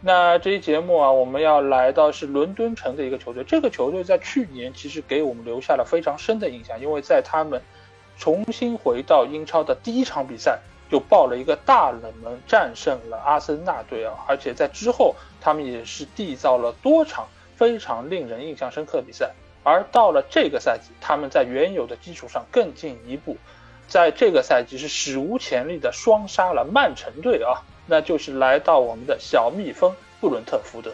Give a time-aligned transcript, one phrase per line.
[0.00, 3.42] 那这一节目啊，我们要来到是伦敦城的一个球队。
[3.44, 7.60] 这个球队在去年其实给我们留下了非常深的印象，因为在他们
[8.18, 10.60] 重新回到英超的第一场比赛
[10.90, 14.14] 就爆了一个大冷门，战胜了阿森纳队啊！
[14.28, 19.32] 而且在之后，他们也是缔造了多场非常令人印象深刻的比赛。
[19.64, 23.36] 而到了这个赛季，他们在原有的基础上更进一步，
[23.88, 27.64] 在这个赛季是史无前例的双杀了曼城队啊！
[27.86, 30.90] 那就是来到我们的小蜜蜂布伦特福德。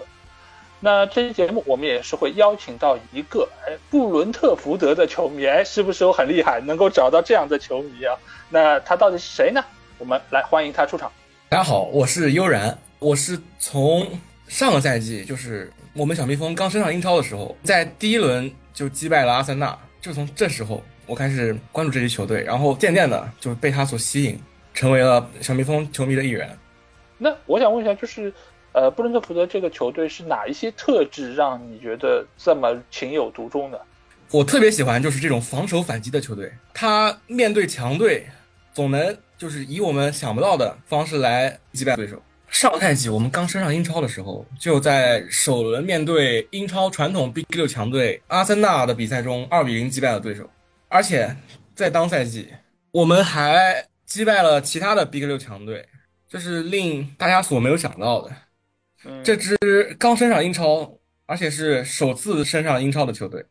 [0.85, 8.17] 那这期节目我们也是会邀请到一个哎布伦特福德的球迷，哎是不是我很厉害，能够找到这样的球迷啊？
[8.51, 9.65] 那他到底是谁呢？
[9.99, 11.11] 我们来欢迎他出场。
[11.49, 14.06] 大家好，我是悠然，我是从
[14.49, 24.37] 上个赛季就是我们小蜜蜂刚升上英超的时候，在第一轮就击败了阿森纳，就从这时候我开始关注这支球队，然后渐渐的就被他所吸引，
[24.75, 26.59] 成为了小蜜蜂球迷的一员。
[27.23, 28.33] 那我想问一下，就是，
[28.73, 33.81] 呃，布伦特福德这个球队是哪一些特质让你觉得这么情有独钟的？
[34.33, 38.27] 我特别喜欢就是这种防守反击的球队，他面对强队，
[38.75, 42.20] 总能就是以我们想不到的方式来击败对手。
[42.48, 50.50] 上赛季我们刚升上英超的时候，就在首轮面对英超传统 Big 六强队阿森纳的比赛中，二比零击败了对手，
[50.89, 51.37] 而且
[51.72, 52.49] 在当赛季
[52.91, 55.87] 我们还击败了其他的 Big 六强队。
[56.32, 58.31] 这是令大家所没有想到的，
[59.22, 59.54] 这支
[59.98, 63.44] 刚升上英超，而且是首次升上英超的球队，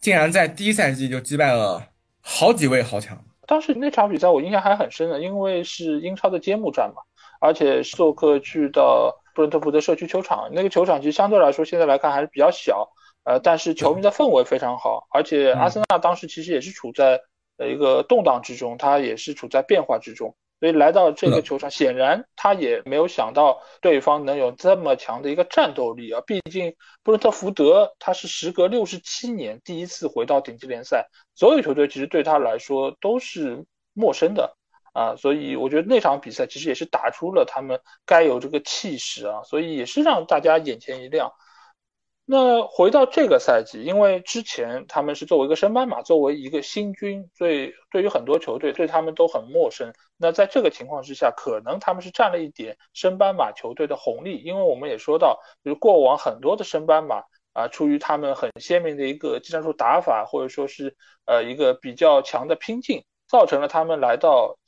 [0.00, 1.80] 竟然在第一赛季就击败了
[2.20, 3.24] 好几位豪强。
[3.46, 7.02] 当时那场比赛我印象还很深的，因为是英超的揭幕战嘛，
[7.40, 12.90] 而且做客去到布伦特福德社区球场，那个球场其实相对来说现在来看还是比较小，
[13.22, 17.20] 呃，但是球迷的氛围非常好，而且阿森纳当时其实也是处在
[17.58, 20.34] 呃一个动荡之中，他也是处在变化之中。
[20.60, 26.20] 所以来到这个球场，显然他也没有想到对方能有这么强的一个战斗力啊！
[26.26, 26.74] 毕竟
[27.04, 34.56] 布伦特福德他是时隔六十七年第一次回到顶级联赛，所有球队其实对他来说都是陌生的
[34.92, 35.14] 啊！
[35.16, 39.42] 所以我觉得那场比赛其实也是打出了他们该有这个气势啊！
[39.44, 41.32] 所以也是让大家眼前一亮。
[42.30, 49.94] 那回到这个赛季，因为之前他们是作为一个升班马，作为一个新军，对对于很多球队对他们都很陌生。
[50.18, 57.22] 那在这个情况之下，可能他们是占了一点升班马球队的红利，因为我们也说到，就是过往很多的升班马
[57.54, 64.58] 啊，出于他们很鲜明的一个技战术打法，或者说是呃一个比较强的拼劲，造成了他们来到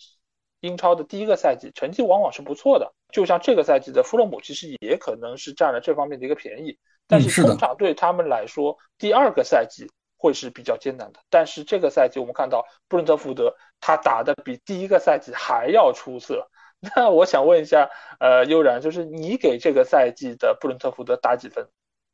[0.61, 2.95] 英超的第一个赛季成绩往往是不错的。
[3.13, 6.79] 就像这个赛季的弗洛姆，其实也可能是占了这方面的一个便宜。
[7.11, 11.21] 但是通常对他们来说，第二个赛季会是比较艰难的。
[11.29, 16.49] 但是这个赛季我们看到布伦特福德他打的比第一个赛季还要出色。
[16.97, 17.91] 那我想问一下，
[18.21, 21.67] 呃，悠然，就是你给这个赛季的布伦特福德打几分？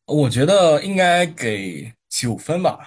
[0.07, 2.79] 我觉得应该给九分吧。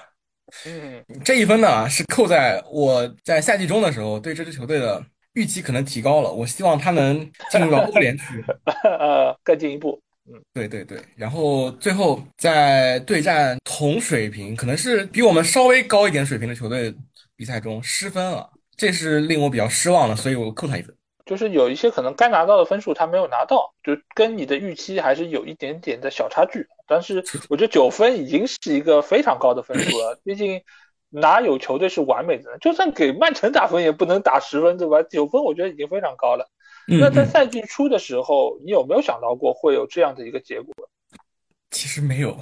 [0.65, 5.01] 嗯，这一分呢是扣在我在赛季中的时候对这支球队的
[5.33, 8.43] 预期可能提高了，我希望他能进入到欧联区，
[8.83, 10.01] 呃，更进一步。
[10.31, 16.93] 嗯，对对对，然后最后在对战同水平，可能是比我们稍微高一点水平的球队
[17.35, 18.47] 比赛中失分了，
[18.77, 20.95] 这是令我比较失望的，所以我扣他一分。
[21.25, 26.67] 就是有一些可能该拿到的分数他没有拿到，就跟你的预期还是有一点点的小差距。
[26.87, 30.61] 但是我觉得九分已经是一个非常高的分数了，毕竟
[31.09, 32.57] 哪有球队是完美的？
[32.59, 35.03] 就算给曼城打分也不能打十分，对吧？
[35.03, 36.49] 九分我觉得已经非常高了。
[36.97, 40.73] 那在赛季初的时候，你有没有想到过会有这样的一个结果？
[41.71, 42.39] 其实没有。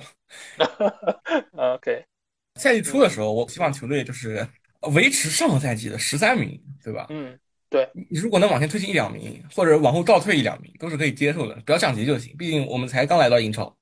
[1.55, 2.05] OK，
[2.55, 4.47] 赛季初的时候，我希望球队就是
[4.93, 7.07] 维持上个赛季的十三名，对吧？
[7.09, 7.37] 嗯，
[7.69, 7.89] 对。
[7.93, 12.35] 你如果能往前推进一两名，或者往后倒退一两名，都是可以接受的，不要降级就行。
[12.37, 13.75] 毕竟我们才刚来到英超。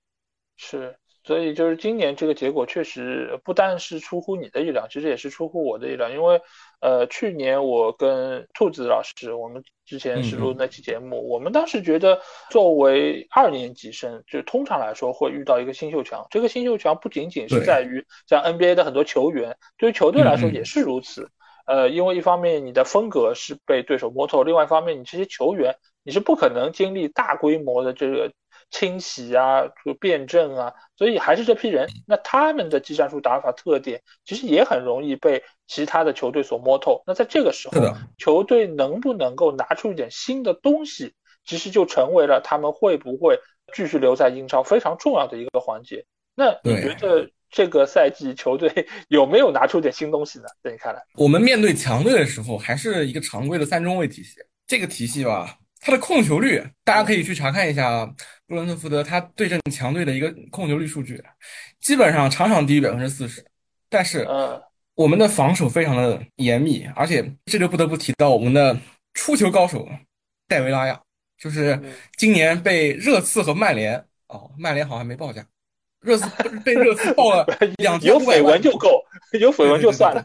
[0.57, 0.95] 是。
[1.23, 6.07] 所以就是今年这个结果确实不但是出乎你的意料，其实也是出乎我的意料。
[6.07, 6.39] 因为，
[6.81, 12.19] 呃，去年我跟兔子老师，我们之前是录那期节目，我们当时觉得
[12.49, 16.25] 作为二年级生，就通常来说会遇到一个新秀墙。
[16.29, 21.29] 这个新秀墙不仅仅是在于像 NBA 的很多球员，对于球队来说也是如此。
[21.65, 28.31] 呃，因为一方面你的风格是被对手摸透，另外一方面你这些球员你是不可能经历大规模的这个。
[28.71, 31.87] 清洗啊，就辩证啊，所以还是这批人。
[32.07, 37.03] 那他们的技战术打法特点，其实也很容易被其他的球队所摸透。
[37.05, 37.75] 那在这个时候，
[38.17, 41.13] 球队能不能够拿出一点新的东西，
[41.45, 43.39] 其实就成为了他们会不会
[43.73, 46.05] 继续留在英超非常重要的一个环节。
[46.35, 47.29] 那你觉得？
[47.51, 50.45] 这个赛季球队 有没有拿出点新东西呢？
[50.61, 54.41] 在你看来，我们面对强队的时候，还是一个常规的三中卫体系。
[54.67, 58.03] 这个体系吧，它的控球率，大家可以去查看一下
[58.47, 61.23] 布伦特福德他对阵强队的一个控球率数据，
[61.79, 63.45] 基本上场场低于百分之四十。
[63.87, 64.27] 但是，
[64.95, 68.75] 我们的防守非常的严密，而且这就不得不提到我们的
[69.13, 69.87] 出球高手
[70.47, 70.99] 戴维拉亚，
[71.37, 71.79] 就是
[72.17, 75.45] 今年被热刺和曼联哦，曼联好像没报价。
[76.05, 76.29] 热刺
[76.59, 77.43] 被热刺爆了
[77.77, 79.03] 两千有绯闻就够，
[79.39, 80.23] 有绯闻就算了。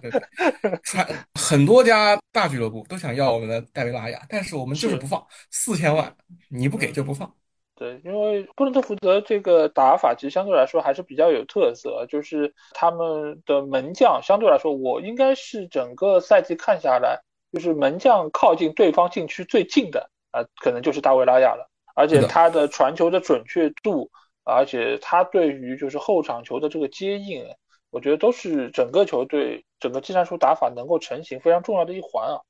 [0.85, 6.15] 传很多家大俱乐部都想要我们的戴维拉亚，但是我们就是不放四千万，
[6.51, 7.33] 你不给就不放。
[7.75, 17.19] 对，因为布伦特福德这个打法其实相对来说还是比较有特色，就是他们的门将相对来说，我应该是整个赛季看下来，
[17.55, 24.11] 就是门将靠近对方禁区最近的啊，可能就是大卫拉亚了，而且他的传球的准确度。
[24.45, 27.45] 而且他对于就是后场球的这个接应，
[27.91, 32.41] 我觉得都是整个球队整个技战术打法能够成型非常重要的一环啊。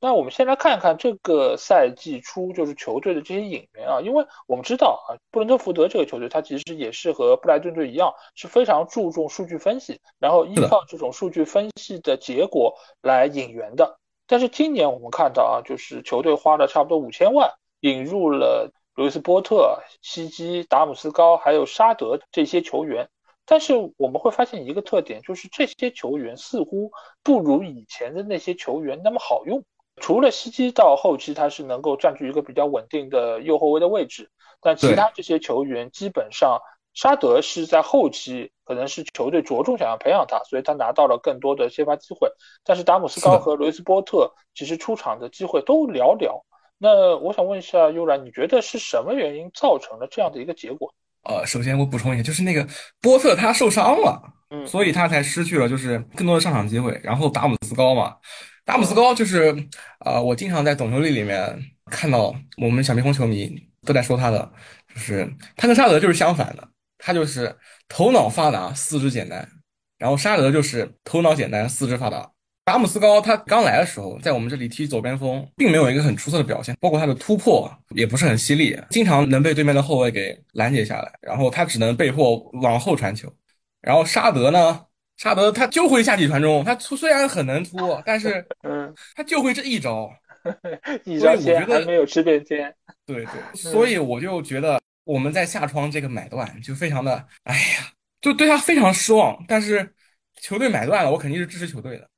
[0.00, 14.00] 那我们先来看一看这个赛季初就是球队的这些引援啊，因为我们知道啊，布伦特福德这个球队，它其实也是和布莱顿队一样，是非常注重数据分析，然后依靠这种数据分析的结果来引援的。
[14.26, 18.72] 但是今年我们看到啊，就是球队花了差不多五千万引入了。
[18.94, 23.08] 路易斯波特、西基、达姆斯高，还有沙德这些球员，
[23.46, 26.90] 但是我们会发现一个特点，就是这些球员似乎
[27.22, 29.64] 不如以前的那些球员那么好用。
[29.96, 34.30] 除了西基到后期他是能够占据一个比较稳定的右后卫的位置，
[34.60, 36.60] 但其他这些球员基本上，
[36.92, 42.30] 沙德是在后期可能是球队着重想要培养他，所以他拿到了更多的先发机会。
[42.62, 46.42] 但是达姆斯高和路易斯波特其实出场的机会都寥寥。
[46.82, 50.92] 那我想问一下悠然，你觉得是什么原因造成了这样的一个结果？
[51.22, 52.66] 呃，首先我补充一下，就是那个
[53.00, 54.20] 波特他受伤了，
[54.50, 57.00] 嗯，所以他才失去了就是更多的上场机会。
[57.04, 58.16] 然后达姆斯高嘛，
[58.64, 59.54] 达姆斯高就是
[60.00, 61.56] 啊，我经常在总球力里面
[61.86, 63.48] 看到我们小蜜蜂球迷
[63.86, 64.52] 都在说他的，
[64.92, 66.68] 就是他跟沙德就是相反的，
[66.98, 67.56] 他就是
[67.88, 69.48] 头脑发达，四肢简单，
[69.98, 72.31] 然后沙德就是头脑简单，四肢发达。
[72.64, 83.32] 达姆斯高他刚来的时候，在我们这里踢左边锋，并没有一个很出色的表现，包括他的突破也不是很犀利，经常能被对面的后卫给拦截下来，然后他只能被迫往后传球。
[83.80, 84.80] 然后沙德呢，
[85.16, 90.08] 沙德他就会下底传中，他突虽然很能突，但是 嗯，他就会这一招，
[91.04, 92.72] 一招鲜还没有吃遍天。
[93.04, 99.44] 对对，所以我就觉得我们在下窗这个买断就非常的，哎呀，就对他非常失望。
[99.48, 99.92] 但是
[100.40, 102.08] 球队买断了，我肯定是支持球队的。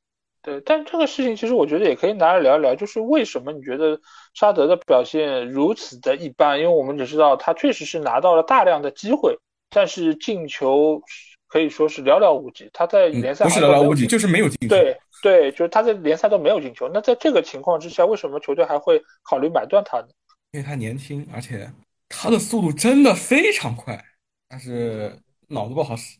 [0.44, 3.99] 对，但这个事情其实我觉得也可以拿来聊一聊，就是为什么你觉得
[4.35, 6.58] 沙德的表现如此的一般？
[6.58, 9.39] 因为我们只知道他确实是拿到了大量的机会，
[9.70, 11.01] 但是进球
[11.48, 12.69] 可以说是寥寥无几。
[12.74, 14.77] 他在联赛不是寥寥无几，就是没有进球。
[14.77, 16.91] 对对，就是他在联赛都没有进球。
[16.93, 20.08] 那在这个情况之下，为什么球队还会考虑买断他呢？
[20.53, 21.72] 因为他年轻，而且
[22.06, 23.98] 他的速度真的非常快，
[24.46, 26.19] 但是脑子不好使。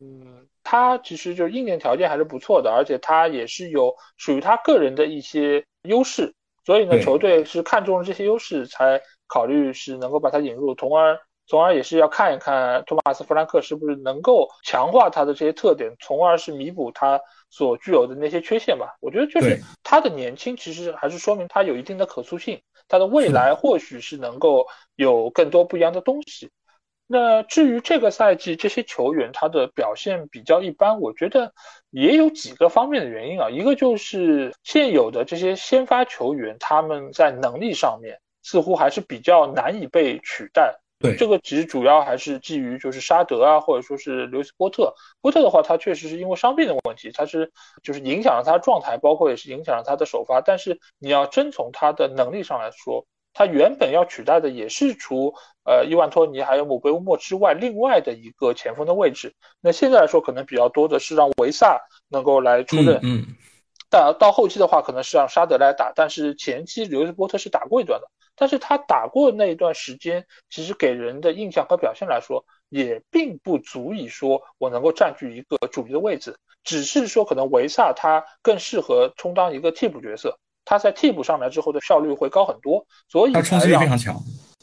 [0.00, 0.46] 嗯。
[0.70, 6.32] 他其实就是硬件条件还是不错的，而且他也是有属于他个人的一些优势，
[6.64, 18.94] 所以呢，球队是看中了这些优势才考虑是能够把他引入，从而从而也是要看一看托马斯弗兰克是不是能够强化他的这些特点，从而是弥补他所具有的那些缺陷吧。
[19.00, 26.48] 我觉得就是他的年轻其实还是说明他有一定的可塑性，他的未来或许是能够有更多不一样的东西。
[27.12, 31.52] 那至于这个赛季这些球员他的表现比较一般，我觉得
[31.90, 33.50] 也有几个方面的原因啊。
[33.50, 40.76] 一个就是现有的这些先发球员，他们在能力上面似乎还是比较难以被取代。
[41.00, 44.94] 对，这个其实主要还是基于就是沙德啊，或者说是刘斯波特。
[45.20, 47.50] 波特的话，他确实是因为伤病的问题，他是
[47.82, 50.40] 就是影响了他的状态，包括也是影响了他的首发。
[50.40, 55.34] 但是你要真从他的能力上来说，他原本要取代的也是除
[55.64, 59.34] 呃伊万托尼还有姆贝乌莫之外另外的一个前锋的位置。
[59.60, 63.00] 那现在来说，可能比较多的是让维萨能够来出任。
[63.02, 63.24] 嗯。
[63.92, 65.92] 但到后期的话，可能是让沙德来打。
[65.94, 68.06] 但是前期刘斯波特是打过一段的，
[68.36, 76.36] 但是他打过那一段时间，其实给人的印象和表现来说，也并不足以说我能够占据一个主力的位置。
[76.62, 80.38] 只是说可能维萨他更适合充当一个替补角色。
[80.70, 84.14] 他在替补上来之后的效率会高很多，所以他冲击力非常强。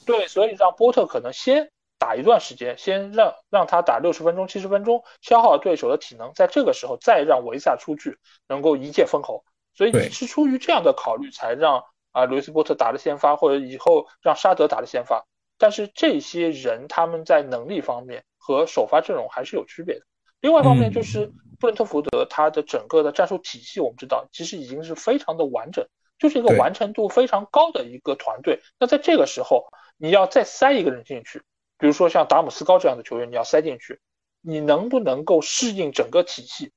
[0.06, 9.44] 对，所以让波特可能先打一段时间，先让让他打六十分钟、七十分钟，消耗对手的体能，在这个时候再让维萨出去，能够一剑封喉。
[9.76, 11.84] 所以是出于这样的考虑，才让
[12.14, 15.26] 啊卢伊斯波特打了先发，或者以后让沙德打了先发。
[15.58, 20.06] 但是这些人他们在能力方面和首发阵容还是有区别的。
[20.40, 21.26] 另外一方面就是
[21.60, 25.84] 布伦特福德他的整个的战术体系，我们知道其实已经是非常的完整，
[26.18, 28.62] 就是一个完成度非常高的一个团队。
[28.80, 31.40] 那在这个时候，你要再塞一个人进去，
[31.78, 34.00] 比如说像达姆斯高这样的球员，你要塞进去，
[34.42, 36.72] 你能不能够适应整个体系？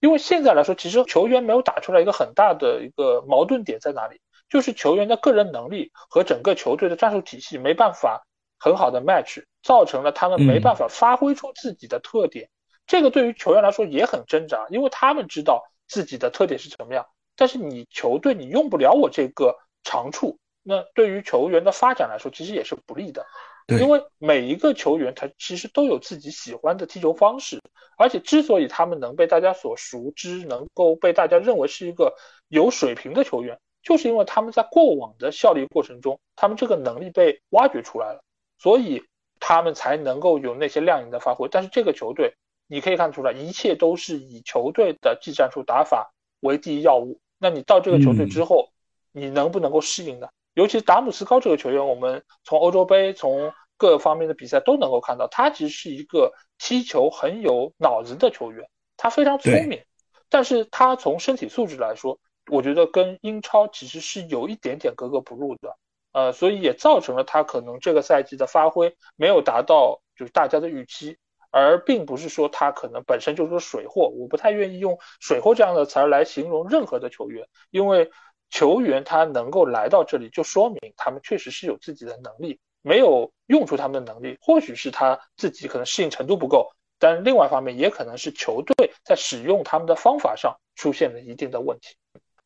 [0.00, 8.26] 因为现在来说，其实球员没有打出来一个很大的一个矛盾点在哪里，就是球员的个人能力和整个球队的战术体系没办法
[8.58, 12.50] 很好的 match，造成了他们没办法发挥出自己的特点。
[12.84, 23.26] 这个对于球员来说也很挣扎，因为他们知道自己的特点是什么样，但是你球队你用不了我这个长处，那对于球员的发展来说其实也是不利的。
[23.68, 27.62] 因为每一个球员他其实都有自己喜欢的踢球方式，
[27.96, 32.14] 而且之所以他们能被大家所熟知，能够被大家认为是一个
[32.48, 38.22] 有水平的球员，就是因为他们在过往的效力过程中，他们这个能力被挖掘出来了，
[38.58, 39.04] 所以
[39.40, 41.48] 他们才能够有那些亮眼的发挥。
[41.48, 42.34] 但是这个球队，
[42.66, 46.11] 你可以看出来，一切都是以球队的技战术打法
[46.42, 47.18] 为第一要务。
[47.38, 48.68] 那你到这个球队之后，
[49.10, 50.28] 你能不能够适应呢？
[50.54, 59.82] 尤其达姆斯高这个球员，我们从欧洲杯从各方面的比赛都能够看到，他其实是一个踢球很有脑子的球员，他非常聪明，
[60.28, 62.20] 但是他从身体素质来说，
[62.50, 65.76] 我觉得跟英超其实是有一点点格格不入的，
[66.12, 71.16] 呃，所以也造成了他可能这个赛季的发挥没有达到就是大家的预期，
[71.52, 78.10] 而并不是说他可能本身就是个水货，我不太愿意用水货这样的词儿来形容任何的球员，因为。
[78.54, 91.96] 球员他能够来到这里，就说明他们确实是有自己的能力，没有用出他们的能力，或许是他自己可能适应程度不够，但另外一方面也可能是球队在使用他们的方法上出现了一定的问题。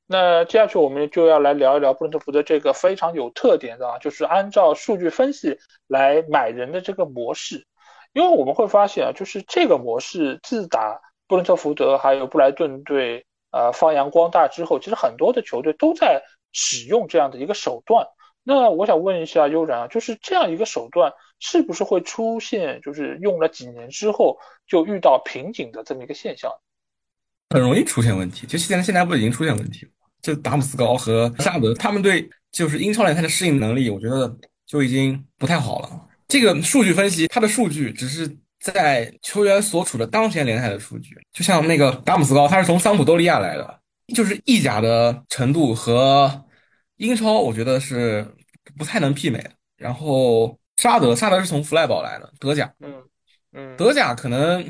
[0.06, 5.58] 那接下去我们就要来聊一聊布伦特福德这个非常有特点的啊，就是按照数据分析
[5.88, 7.66] 来买人的这个模式，
[8.16, 13.22] 因为我们会发现啊，就是这个模式自打布伦特福德还有布莱顿队。
[13.52, 16.20] 呃，发扬光大之后，其实很多的球队都在
[16.52, 18.06] 使用这样的一个手段。
[18.42, 26.52] 那我想问一下悠然啊，就是这样一个手段，是不是会出现就是用了几年之后就遇到瓶颈的这么一个现象？
[27.48, 28.46] 很容易出现问题。
[28.46, 29.92] 就现在现在不已经出现问题了？
[30.20, 36.05] 就达姆斯高和沙德他们对就是英超联赛的适应能力，我觉得就已经不太好了。
[36.28, 38.36] 这个数据分析，它的数据只是。
[38.58, 43.80] 在球员所处的当前联赛的数据，就像那个达姆斯高，他是从桑普多利亚来的，
[44.12, 46.44] 就是意甲的程度和
[46.96, 48.26] 英超，我觉得是
[48.76, 49.50] 不太能媲美的。
[49.76, 52.94] 然后沙德，沙德是从弗赖堡来的，德甲，嗯
[53.52, 54.68] 嗯，德甲可能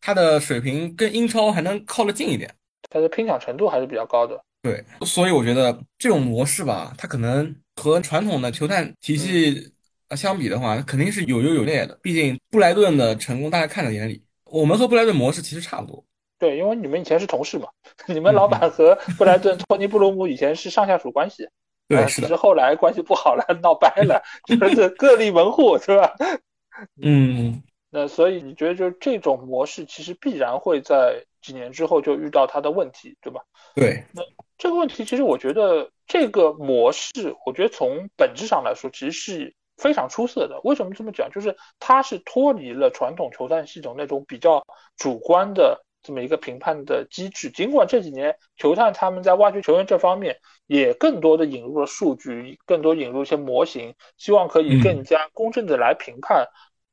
[0.00, 2.54] 他的水平跟英超还能靠得近一点，
[2.88, 4.40] 他的拼抢程度还是比较高的。
[4.62, 9.73] 对，所以我觉得这种模式吧，它可能和传统的球探体系。
[10.14, 11.98] 相比的话，肯定是有优有劣的。
[12.02, 16.04] 毕竟布莱顿的成功大家看在眼里，我们和布莱顿模式其实差不多。
[16.38, 17.68] 对，因为你们以前是同事嘛，
[18.06, 21.48] 你们老板和布莱顿托尼布鲁姆以前是上下属关系。
[21.88, 22.36] 对，是的。
[22.36, 26.14] 后来关系不好了，闹掰了， 就是各立门户，是吧？
[27.00, 27.62] 嗯。
[27.90, 33.40] 那所以你觉得，就是这种模式其实必然会在几年之后就遇到它的问题，对吧？
[33.74, 34.02] 对。
[34.12, 34.22] 那
[34.58, 39.54] 这个问题，其实我觉得这个模式，我觉得从本质上来说，其实是。
[39.76, 41.30] 非常出色的，为什么这么讲？
[41.30, 44.64] 就是他是脱离了传统球探系统那种比较
[44.96, 47.50] 主观的这么一个评判的机制。
[47.50, 56.46] 尽管这几年球探他们在挖掘球员这方面也更多的引入了数据，更多引入一些模型，希望可以更加公正的来评判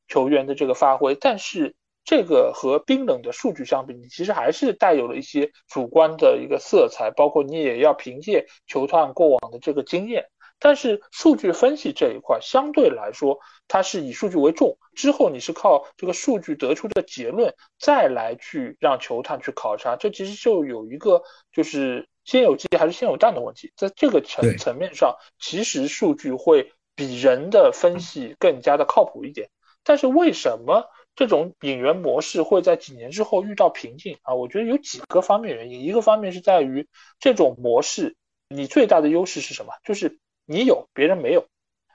[0.08, 1.14] 球员的这个发挥。
[1.14, 10.26] 但是这个和冰冷的数据相比，你其实还是带有了一些主观的一个色彩，包括你也要凭借球探过往的这个经验。
[10.64, 29.50] 但是数据分析这一块相对来说，它是以数据为重，之后你是靠这个数据得出的结论再来去让球探去考察，这其实就有一个就是先有鸡还是先有蛋的问题，在这个层层面上，其实数据会比人的分析更加的靠谱一点。
[29.82, 30.84] 但是为什么
[31.16, 34.36] 这种引援模式会在几年之后遇到瓶颈啊？
[34.36, 36.86] 我觉得有几个方面原因，一个方面是在于
[37.18, 38.14] 这种模式，
[38.48, 39.72] 你最大的优势是什么？
[39.82, 40.20] 就是。
[40.52, 41.46] 你有别人没有，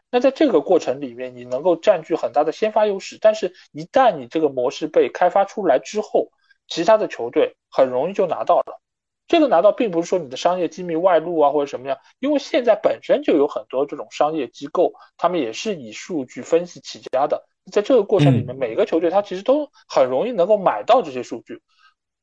[0.09, 3.19] 那在这个过程里面，你能够占据很大的先发优势。
[3.21, 6.29] 但是，一旦你这个模式被开发出来之后，
[6.67, 8.81] 其他的球队很容易就拿到了。
[9.27, 11.99] 这个拿到并不是说你的商业机密外露啊，或者什么样？
[12.17, 17.45] 因为现在本身就有很多这种商业机构，他们也是以数据分析起家的。
[17.71, 21.61] 在这个过程里面，每个球队他其实都很容易能够买到这些数据，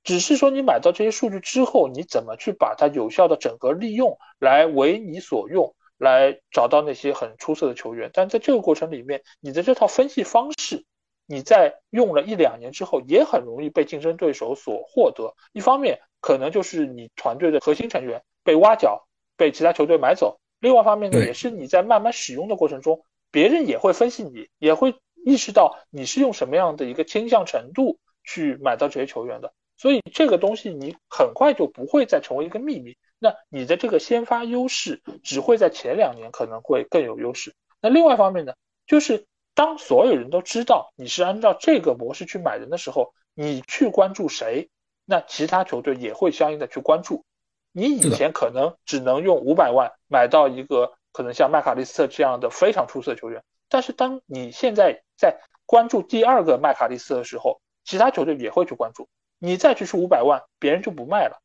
[0.02, 8.10] 只是说你买到这些数据之后，你怎么去把它有效的整合利用，来为你所用，来找到那些很出色的球员。
[8.14, 10.84] 但在这个过程里面，你的这套分析方式。
[11.26, 15.34] 你在用了一两年之后，也很容易被竞争对手所获得。
[15.54, 29.54] 一方面，可能就是你团队的核心成员被挖角，被其他球队买走；另外一方面呢，也是你在慢慢使用的过程中，别人也会分析你，也会意识到你是用什么样的一个倾向程度去买到这些球员的。
[29.78, 32.98] 所以这个东西你很快就不会再成为一个秘密。
[33.24, 37.54] 那你的这个先发优势只会在前两年可能会更有优势。
[37.80, 38.52] 那另外一方面呢，
[38.86, 39.26] 就是。
[39.56, 44.68] 当所有人都知道你是按照这个模式去买人的时候，你去关注谁，
[45.04, 47.24] 那其他球队也会相应的去关注。
[47.70, 59.08] 你以前可能只能用五百万买到一个可能像麦卡利斯特这样的非常出色球员，但是当你现在在关注第二个麦卡利斯特的时候，其他球队也会去关注。
[59.38, 61.40] 你再去出五百万，别人就不卖了。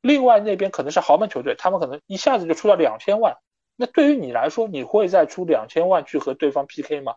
[0.00, 3.36] 另外那边可能是豪门球队，他们可能一下子就出到两千万，
[3.76, 7.14] 那对于你来说，你会再出两千万去和对方 PK 吗？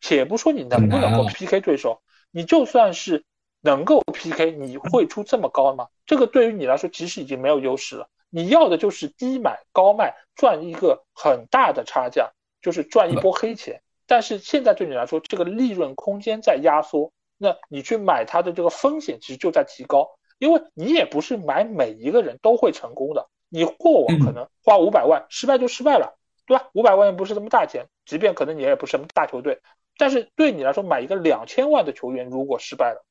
[0.00, 3.24] 且不说你能不能够 PK 对手，你就算是
[3.60, 5.88] 能够 PK，你会出这么高吗？
[6.06, 8.08] 这个对于你来说其实已经没有优势了。
[8.30, 12.30] 你要的就是低买高卖，赚一个很大的差价，
[12.62, 13.82] 就是赚一波黑钱。
[14.06, 20.10] 但是现在对你来说，这个利润空间在压缩，那你去买它的这个风险其实就在提高，
[20.42, 23.28] 因为你也不是买每一个人都会成功的。
[23.48, 26.18] 你过往可能花五百万失败就失败了。
[26.44, 26.70] 对吧？
[26.74, 29.60] 五百万也不是什么大钱，即便可能你也不是什么大球队，
[29.96, 33.04] 但是对你来说买一个两千万的球员，如果失败了，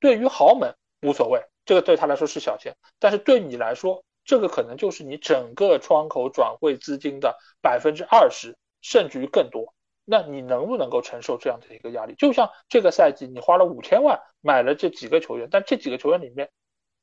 [0.00, 9.74] 对于豪门无所谓，这个对他来说是小钱，但是对你来说，这个可能就是你整个窗口转会资金的百分之二十，甚至于更多。
[10.06, 12.14] 那你能不能够承受这样的一个压力？
[12.14, 16.48] 就像这个赛季你花了五千万买了这几个球员，但这几个球员里面，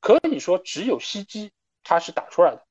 [0.00, 2.64] 可以说只有西基他是打出来的。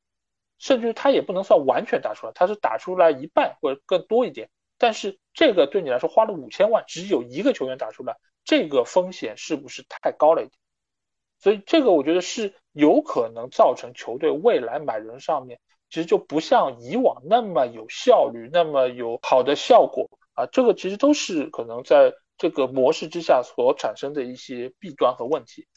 [0.58, 4.50] 甚至他也不能算完全打出来，他是打出来一半或者更多一点。
[4.78, 10.58] 但是这个对你来说花了五千万，只有一个球员打出来，这个风险是不是太高了一点？
[11.40, 15.60] 所以这个我觉得是有可能造成球队未来买人上面
[15.90, 20.46] 其实就不像以往那么有效率，那么有好的效果啊。
[20.46, 25.68] 这个其实都是可能在这个模式之下所产生的一些弊端和问题。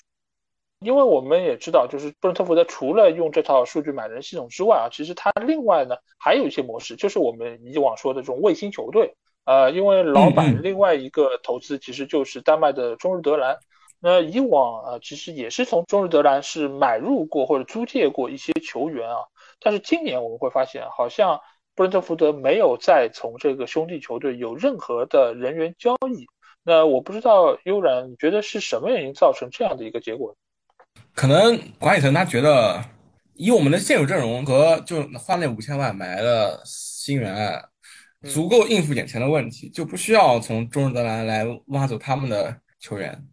[0.81, 9.15] 因为我们也知道，就是布伦特福德除了用这套数据买人系统之外啊，其实它另外呢还有一些模式，就是我们以往说的这种卫星球队。
[9.45, 13.59] 呃，因为老板另外一个投资其实就是丹麦的中日德兰。
[13.99, 19.17] 那以往啊，其实也是从中日德兰是买入过或者租借过一些球员啊。
[19.59, 21.41] 但是今年我们会发现，好像
[21.75, 26.27] 布伦特福德没有再从这个兄弟球队有任何的人员交易。
[26.63, 30.37] 那我不知道悠然，你觉得是什么原因造成这样的一个结果？
[31.15, 32.83] 可能管理层他觉得，
[33.35, 37.63] 以我们的现有阵容和就花那五千万买的新援，
[38.23, 43.27] 足够应付眼前的问题，就不需要从中日德兰来挖走他们的球员。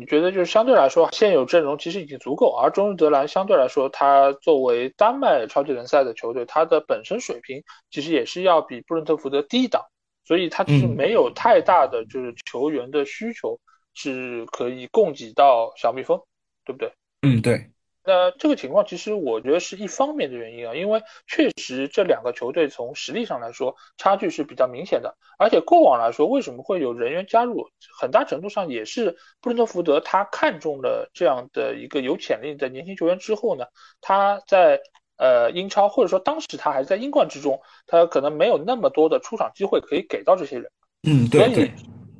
[0.00, 9.82] 你觉得就是相对来说，现有阵容其实已经足够，而中日德兰相对来说，它作为丹麦超级联赛的球队，它的本身水平其实也是要比布伦特福德低一档，
[10.24, 13.58] 所以它其实没有太大的就是球员的需求
[13.94, 16.20] 是可以供给到小蜜蜂，
[16.68, 16.92] 对不对？
[17.22, 17.70] 嗯，对，
[18.04, 33.64] 那这个情况其实我觉得是一方面的原因啊，因为确实这两个球队从实力上来说差距是比较明显的，而且过往来说为什么会有人员加入，很大程度上也是布伦特福德他看中了这样的一个有潜力的年轻球员之后呢，
[34.02, 34.78] 他在
[35.16, 40.70] 呃英超或者说当时他还在英冠之中，他可能没有那么多的出场机会可以给到这些人，
[41.08, 41.54] 嗯，对对。
[41.54, 41.70] 所以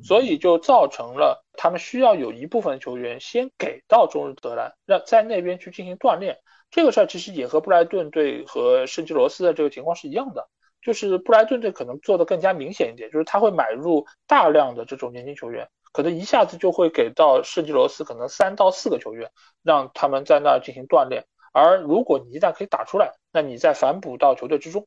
[0.01, 6.39] 所以就造成了他们需要有一部分球员先给到中日德兰，让在那边去进行锻炼。
[6.71, 10.47] 这个事儿其实也和布莱顿队和圣吉罗斯的这个情况是一样的，
[10.81, 19.31] 就是布莱顿队可能做的更加明显一点，就是他会买入大量的这种年轻球员，可能一下子就会给到圣吉罗斯可能三到四个球员，
[19.63, 21.25] 让他们在那儿进行锻炼。
[21.51, 24.85] 而如果你一旦可以打出来，那你再反哺到球队之中。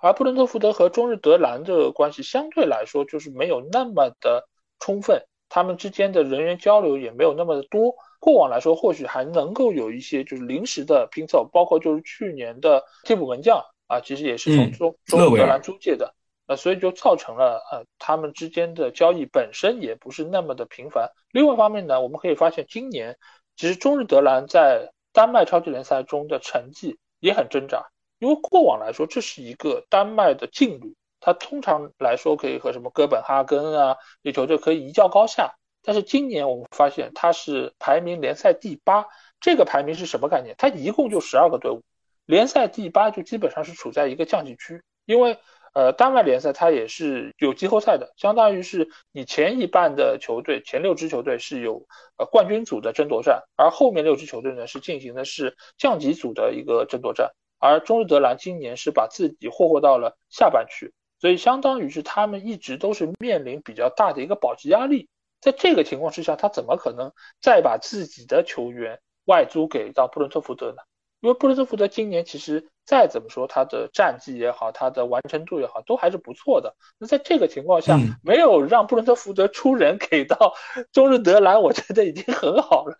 [0.00, 7.94] 而布伦特福德和中日德兰的关系相对来说就是没有那么的充分，他们之间的人员交流也没有那么的多。
[8.18, 16.14] 过往来说，或许还能够有一些就是临时的拼凑，包括就是去年的替补门将啊，其实也是从中中日德兰租借的，
[16.46, 21.10] 呃，所以就造成了呃他们之间的交易本身也不是那么的频繁。
[21.30, 23.16] 另外一方面呢，我们可以发现今年
[23.54, 27.86] 其实中日德兰在丹麦超级联赛中的成绩也很挣扎，
[28.18, 35.54] 因为过往来说这是一个丹麦的劲旅，它通常来说可以和什么哥本哈根啊这球队可以一较高下。
[35.82, 39.06] 但是今年我们发现它是排名联赛第八，
[39.40, 40.54] 这个排名是什么概念？
[40.58, 41.82] 它一共就十二个队伍，
[42.24, 45.38] 联赛第八就基本上是处在一个降级区，因为
[45.74, 65.08] 呃丹麦联赛它也是有季后赛的，相当于是你前一半的球队前六支球队是有呃冠军组的争夺战，而后面六支球队呢是进行的是降级组的一个争夺战，而中日德兰今年是把自己霍霍到了下半区，所以相当于是他们一直都是面临比较大的一个保级压力。
[65.40, 70.82] 在这个情况之下，他怎么可能再把自己的球员外租给到布伦特福德呢？
[71.20, 76.74] 因为布伦特福德今年其实再怎么说，他的战绩也好，他的完成度也好，都还是不错的。
[76.98, 80.54] 那在这个情况下，没有让布伦特福德出人给到
[80.92, 82.96] 中日德兰，我觉得已经很好了。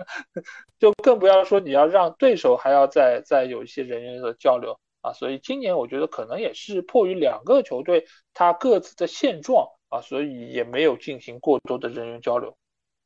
[0.78, 5.12] 就更不要说你要让对手还要再再有一些人员的交流啊。
[5.12, 9.68] 所以今年我觉得可能也是迫于两个球队他各自的现状。
[9.88, 12.56] 啊，所以也没有进行过多的人员交流。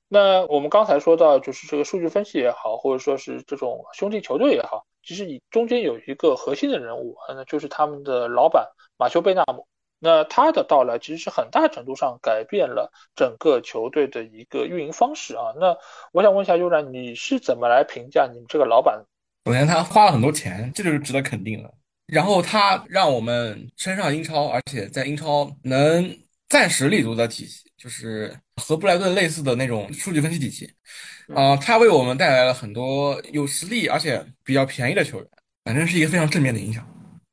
[0.08, 8.66] 那我们刚才说到，就是这个数据分析也好，或者说是这种兄弟球队也好，其实你中间有一个核心的人物，那就是他们的老板
[8.98, 9.66] 马修贝纳姆。
[9.98, 15.52] 那他的到来其实是很大程度上改变了整个球队的一个运营方式啊。
[15.60, 15.76] 那
[16.12, 19.04] 我想问一下悠然，你是怎么来评价你们这个老板？
[19.44, 21.72] 首先，他花了很多钱，这就是值得肯定的。
[22.06, 26.18] 然后他让我们升上英超，而且在英超能。
[26.50, 30.70] 暂时立足的体系，就是和布莱顿类似的那种数据分析体系，
[31.34, 35.26] 啊，他为我们带来了很多有实力而且比较便宜的球员，
[35.64, 36.86] 反正是一个非常正面的影响。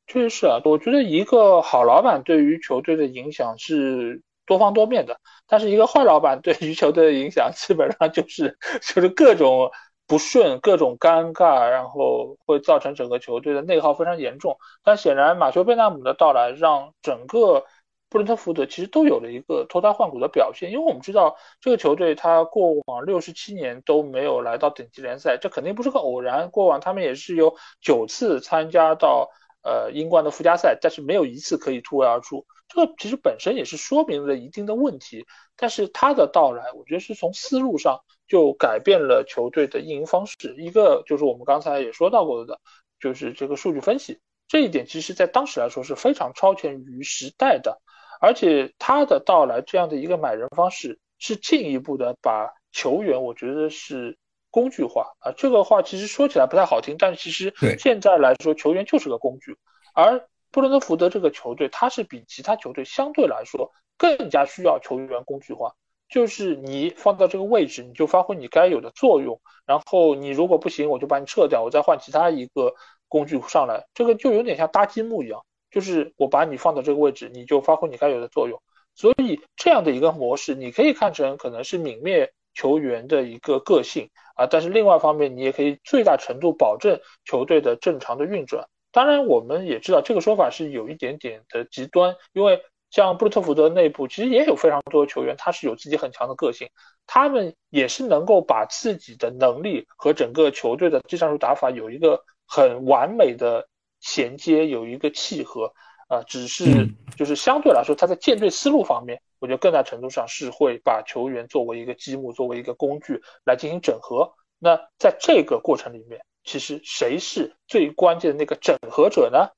[0.07, 9.69] 确实是啊，我觉得一个好老板对于球队的影响是多方多面的，但是一个坏老板对于球队的影响基本上就是就是各种
[10.07, 14.57] 不顺、各种尴尬，然后会造成整个球队的内耗非常严重。
[14.83, 17.63] 但显然马修贝纳姆的到来让整个。
[18.09, 26.49] 布伦特福德其实都有了一个脱胎换骨的表现，因为我们知道这个球队他过往六十七年都没有来到顶级联赛，这肯定不是个偶然。
[26.49, 29.29] 过往他们也是有九次参加到
[29.61, 32.45] 呃英冠的附加赛，但是没有一次可以突围而出。
[32.69, 35.25] 这个其实本身也是说明了一定的问题。
[35.57, 40.55] 但是他的到来，我觉得是从思路上就改变了球队的运营方式。
[40.57, 42.59] 一个就是我们刚才也说到过的，
[42.99, 47.81] 就是这个数据分析这一点，其实在当时来说是非常超前于时代的。
[48.19, 54.17] 而且他的到来，这样的一个买人方式，是进一步的把球员，我觉得是
[54.51, 55.31] 工具化啊。
[55.37, 59.57] 这个话其实说起来不太好听，但是其实现在来说，球员就是个工具。
[59.93, 65.73] 而布伦特福德这个球队，它是比其他球队相对来说更加需要球员工具化，
[66.09, 72.73] 就是你放到这个位置，你就发挥你该有的作用，然后你如果不行，我就把你撤掉，我再换其他一个
[73.07, 73.85] 工具上来。
[73.93, 75.43] 这个就有点像搭积木一样。
[75.77, 78.59] 就是我把你放到这个位置，你就发挥你该有的作用。
[78.95, 84.47] 所以这样的一个模式，你可以看成可能是泯灭球员的一个个性啊。
[84.47, 88.67] 但是另外一方面，你也可以最大程度保证球队的正常的运转。
[88.91, 92.59] 当然，我们也知道这个说法是有一点点的极端，因为
[92.89, 96.67] 像布鲁特福德内部其实也有非常多的球员，他是有自己很强的个性，
[97.05, 103.67] 他们也是能够把自己的能力和整个球队的技战术打法有一个很完美的。
[103.99, 105.73] 衔接有一个契合，
[106.07, 114.31] 啊，只是就是相对来说，他在建队思路方面，我觉得更大程度上是会把球员作为一个积木，作为一个工具来进行整合。
[114.59, 119.49] 那在这个过程里面，其实谁是最关键的那个整合者呢？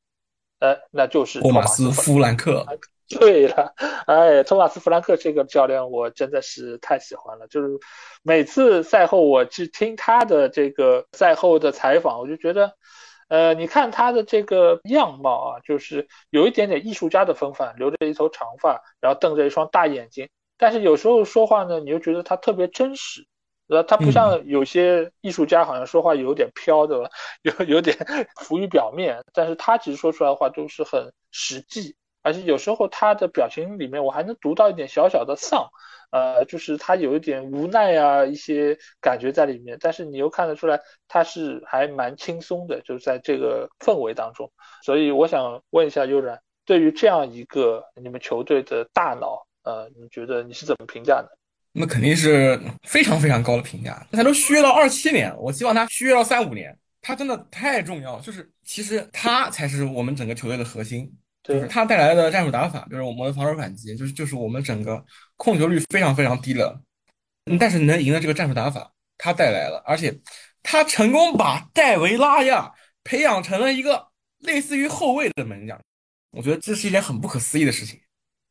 [0.60, 2.66] 呃，那就是托马斯·弗兰克。
[3.08, 3.74] 对了，
[4.08, 7.48] 哎，托马斯·弗兰克这个教练，我真的是太喜欢了。
[7.48, 7.70] 就是
[8.24, 12.74] 每次赛后我去听他的这个赛后的采访，我就觉得。
[13.30, 20.28] 呃，你看他的这个样貌啊，就是有一点点艺术家的风范，留着一头长发，然后瞪着一双大眼睛。
[20.58, 23.26] 但是有时候说话呢，你又觉得他特别真实，
[23.68, 27.10] 呃，他不像有些艺术家，好像说话有点飘的，
[27.44, 27.96] 有有点
[28.42, 29.24] 浮于表面。
[29.32, 35.70] 但是他其实说出来的话都是很实际，而且有时候他的表情里面，我还能读到一点小小的丧。
[36.12, 44.52] 呃，就是他有一点无奈啊，一些感觉在里面，但是你又看得出来他是还蛮轻松的，就是在这个氛围当中。
[44.84, 51.30] 所以我想问一下悠然，对于这样一个你们球队的大脑，呃，你觉得你是怎么评价的？
[51.72, 54.04] 那肯定是非常非常高的评价。
[54.12, 56.76] 他都续约到二七年，我希望他续约到三五年。
[57.04, 61.08] 他真的太重要，就是其实他才是我们整个球队的核心。
[61.44, 65.04] 就是他带来的战术打法，就是我们的防守反击，就是就是我们整个
[65.38, 66.80] 控球率非常非常低了，
[67.60, 70.20] 但是能赢的这个战术打法他带来了，而且
[70.62, 72.72] 他成功把戴维拉亚
[73.04, 74.08] 培养成了一个
[74.40, 75.80] 类似于后卫的门将，
[76.32, 78.00] 我觉得这是一件很不可思议的事情。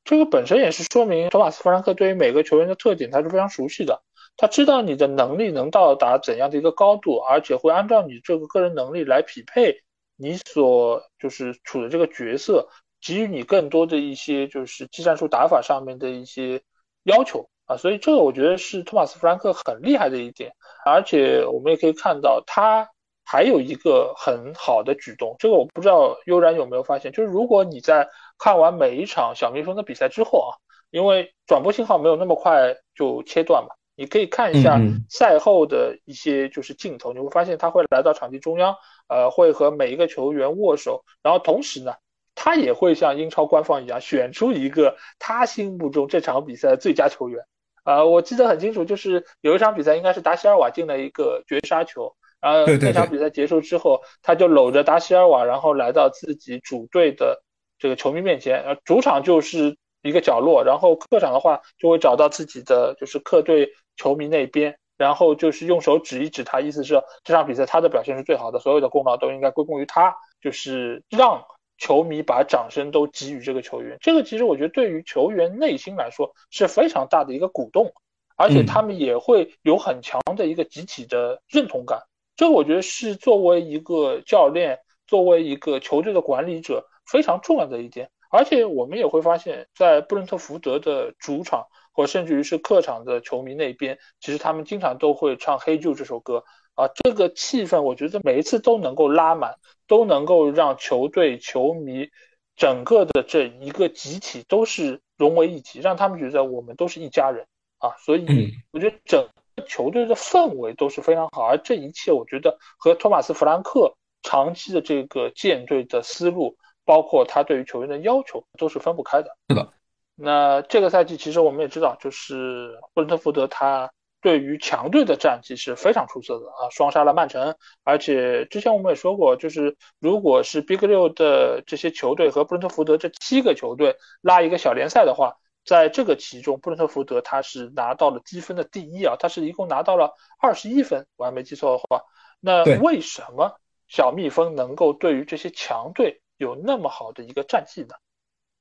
[0.04, 4.02] 这个本身也是说明托马斯·弗兰克对于每个球员的特点他是非常熟悉的，
[4.38, 9.82] 他知道你的能力能到达怎样的一个高度，而且会按照你这个个人能力来匹配
[10.18, 12.68] 你所就是处的这个角色，
[13.00, 16.60] 给予你更多的一些就是技战术打法上面的一些
[17.04, 17.48] 要求。
[17.64, 20.50] 啊，所以这个我觉得是托马斯·弗兰克很厉害的一点，
[20.86, 22.88] 而且我们也可以看到他
[23.26, 30.56] 还有一个很好的举动，这个我不知道悠然有没有发现，就是如果你在看完每一场小蜜蜂的比赛之后啊，
[30.90, 34.80] 因为转播信号没有那么快就切断嘛，你可以看一下
[35.10, 38.76] 赛后的一些就是镜头，你会发现他会来到场地中央，
[39.08, 41.92] 呃，会和每一个球员握手，然后同时呢，
[42.36, 47.44] 他也会像英超官方一样选出一个他心目中这场比赛的最佳球员。
[47.84, 57.42] 呃，我记得很清楚，就是有一场比赛应该是达西尔瓦进了一个绝杀球，然后那场比赛结束之后，他就搂着达西尔瓦，然后来到自己主队的。
[57.80, 59.76] 这个球迷面前，呃，主场就是
[60.08, 71.44] 一个角落，然后客场的话就会找到自己的就是客队球迷那边，然后就是用手指一指他，意思是这场比赛他的表现是最好的，所有的功劳都应该归功于他，就是让
[71.76, 73.96] 球迷把掌声都给予这个球员。
[74.00, 77.92] 这个其实我觉得对于球员内心来说是非常大的一个鼓动，
[78.36, 82.00] 而且他们也会有很强的一个集体的认同感。
[82.36, 86.84] 这个我觉得是作为一个教练，作为一个球队的管理者。
[87.10, 99.54] 非常重要的一点，而且我们也会发现，在布伦特福德的主场，或甚至于是客场的球迷那边，其实他们经常都会唱《黑旧》这首歌啊，这个气氛，我觉得每一次都能够拉满，
[99.86, 102.10] 都能够让球队球迷
[102.54, 107.46] 整个的这一个集体都是融为一体，让他们觉得我们都是一家人
[107.78, 116.58] 啊，所以我觉得整个球队的氛围都是非常好，而这一切，我觉得和托马斯·弗兰克长期的这个建队的思路。
[116.88, 119.36] 包括他对于球员的要求都是分不开的。
[119.50, 119.68] 是的，
[120.14, 127.54] 那这个赛季其实我们也知道，就是布伦特福德他对于强队的战绩是非常出色的啊，双杀了曼城。
[127.84, 142.02] 而且之前我们也说过，就是如果是 Big 六的这些球队和布伦特福德这七个球队拉一个小联赛的话，在这个其中，布伦特福德他是拿到了积分的第一啊，他是一共拿到了二十一分，我还没记错的话。
[142.40, 146.22] 那为什么小蜜蜂能够对于这些强队？
[146.38, 147.94] 有那么好的一个战绩呢？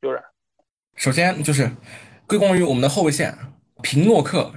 [0.01, 0.23] 悠然，
[0.95, 1.71] 首先就是
[2.27, 3.35] 归功于我们的后卫线，
[3.81, 4.53] 平诺克、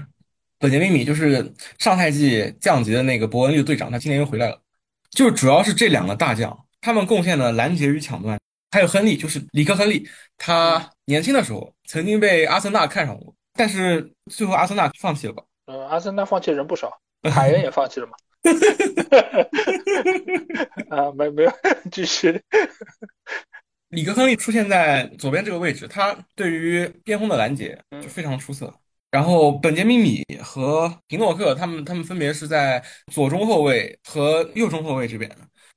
[0.58, 4.60] 本杰明米，就是上赛季降级的那个伯恩利队长，他今年又回来了。
[5.10, 8.38] 就主要是这两个大将，他们贡献了拦截与抢断。
[8.70, 15.42] 还有亨利，就是里克·亨利，他年轻的时候曾经被阿森纳看上过，但是最后阿森纳放弃了吧？
[15.66, 18.12] 嗯，阿森纳放弃人不少，海恩也放弃了嘛。
[20.90, 21.52] 啊，没没有，
[21.90, 22.40] 继续。
[23.88, 28.72] 里格·亨利出现在左边这个位置，他对于边锋的拦截就非常出色。
[29.10, 32.80] 然后本杰明·米和皮诺克，他们他们分别是在
[33.12, 35.28] 左中后卫和右中后卫这边，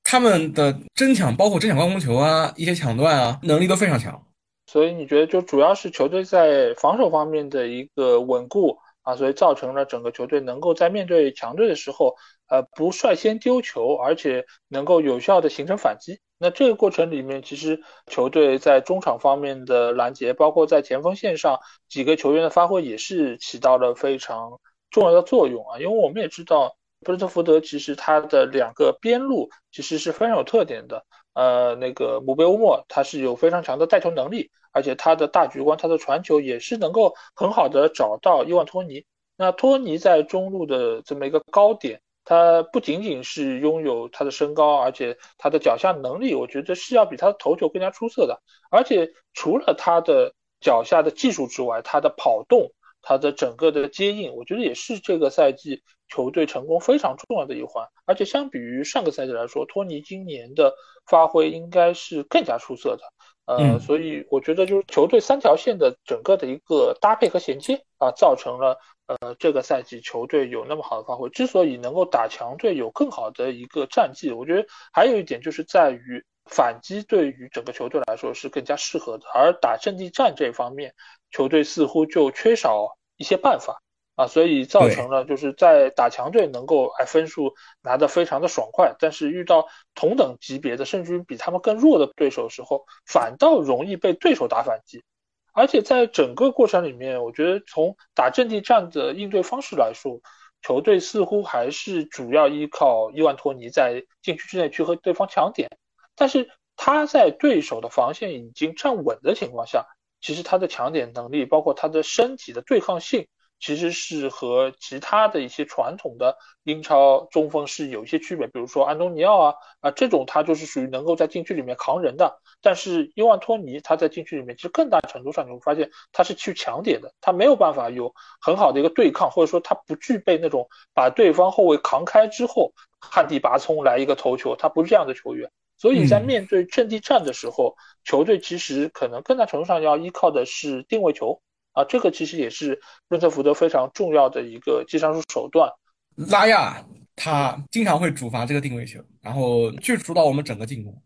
[0.04, 4.24] 他们的争抢，包括争抢高空球啊，一些抢断啊，能力都非常强。
[4.68, 12.16] 所以你觉得，就主要是球队在防守方面的一个稳固啊，所以造成了整个球队能够在面对强队的时候。
[12.54, 16.20] 呃，不率先丢球，而且能够有效的形成反击。
[16.38, 21.58] 那这个过程里面，其实球队在中场方面的拦截，包括在前锋线上
[21.90, 24.60] 几个球员的发挥，也是起到了非常
[24.92, 25.80] 重要的作用啊。
[25.80, 31.04] 因为我们也知道，布伦特福德其实他的两个边路其实是非常有特点的。
[31.34, 39.06] 呃，那个姆贝乌莫他是有非常强的带球能力，而且他的大局观、他的传球也是能够很好的找到伊万托尼。
[39.38, 42.00] 那托尼在中路的这么一个高点。
[42.26, 48.42] 他不仅仅是拥有他的身高，而且他的脚下能力，我觉得是要比他的头球更加出色的。
[48.70, 57.88] 而且除了他的脚下的技术之外，他的跑动，他的整个的接应，我觉得也是这个赛季球队成功非常重要的一环。
[58.06, 60.74] 而且相比于上个赛季来说，托尼今年的
[61.06, 63.13] 发挥应该是更加出色的。
[63.46, 68.78] 呃，所以我觉得就是球队三条线的整个的一个搭配和衔接啊，造成了。
[69.06, 80.96] 呃，这个赛季球队有那么好的发挥，之所以能够打强队，有更好的一个战绩，我觉得还有一点就是在于反击对于整个球队来说是更加适合的，而打阵地战这方面，
[81.32, 83.82] 球队似乎就缺少一些办法
[84.16, 95.04] 啊，所以造成了就是在打强队能够哎分数拿得非常的爽快，但是遇到同等级别的甚至于比他们更弱的对手时候，反倒容易被对手打反击。
[95.52, 100.20] 而且在整个过程里面，我觉得从打阵地战的应对方式来说，
[100.62, 105.70] 球队似乎还是主要依靠伊万托尼在禁区之内去和对方抢点，
[106.16, 109.86] 但是他在对手的防线已经站稳的情况下，
[110.22, 113.28] 其实他的抢点能力，包括他的身体的对抗性。
[113.64, 141.40] 其实是和其他的一些传统的英超中锋是有一些区别，比如说安东尼奥啊啊这种他就是属于能够在禁区里面扛人的，但是伊万托尼他在禁区里面其实更大程度上你会发现他是去抢点的，他没有办法有很好的一个对抗，或者说他不具备那种把对方后卫扛开之后旱地拔葱来一个头球，他不是这样的球员，所以在面对阵地战的时候，球队其实可能更大程度上要依靠的是定位球。
[141.74, 145.70] 啊，这个其实也是润特福德非常重要的一个技战术手段。
[146.16, 151.02] 拉亚他经常会主罚这个定位球，然后去主导我们整个进攻。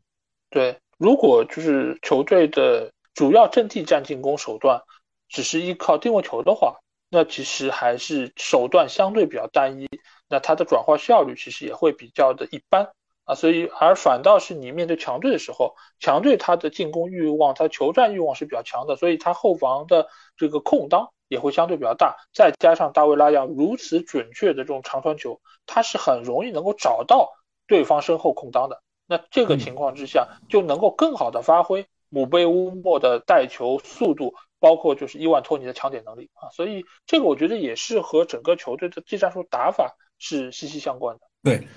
[0.50, 4.82] 对，如果就是球队的主要阵地战进攻手段
[5.28, 6.78] 只是依靠定位球的话，
[7.10, 9.88] 那其实还是手段相对比较单一，
[10.30, 12.90] 那它的转化效率其实也会比较的一般。
[13.28, 22.16] 啊，所以而反倒是你面对强队的时候，强队他的进攻欲望、他球战欲望是比较强的，所以他后防的这个空当也会相对比较大。
[22.34, 27.34] 再加上大卫拉扬如此准确的这种长传球，他是很容易能够找到
[27.68, 28.82] 对方身后空当的。
[29.06, 36.48] 那这个情况之下，就能够更好的发挥姆贝乌莫的带球速度，包括就是伊万托尼的抢点能力啊。
[36.52, 41.28] 所以这个我觉得也是和整个球队的技战术打法是息息相关的。
[41.44, 41.68] 对。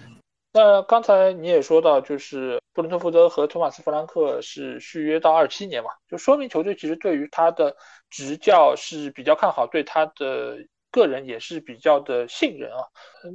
[0.52, 7.76] 那刚才你也说到，就是布伦特福德和托马斯弗兰克是续约到二七年嘛，就说明球队其实对于他的
[8.08, 10.56] 执教是比较看好，对他的
[10.90, 12.82] 个人也是比较的信任啊。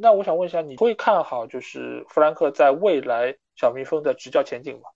[0.02, 4.90] 那我想问一下，你会看好就是弗兰克在未来小蜜蜂的执教前景吗？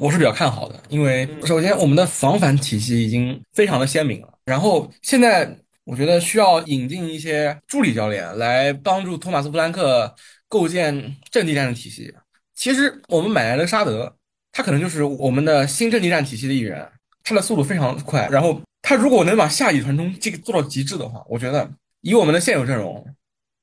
[0.00, 10.14] 我是比较看好的，因为首先我们的防反体系已经非常的鲜明了，然后现在我觉得需要引进一些助理教练来帮助托马斯弗兰克。
[10.54, 12.14] 构建阵地战的体系，
[12.54, 14.16] 其实我们买来的沙德，
[14.52, 16.88] 他可能就是我们的新阵地战体系的一员。
[17.24, 21.68] 他的速度非常快，然后他如果能把下底传中这个做到极致的话，我觉得
[22.02, 23.02] 以我们的现有阵容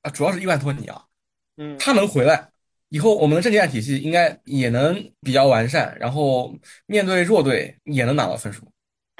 [0.02, 1.00] 啊，主要是伊万托尼啊，
[1.56, 2.48] 嗯，他能回来
[2.88, 6.52] 以后，我们的阵地战体系应该也能比较完善，然后
[6.86, 8.66] 面对弱队也能拿到分数。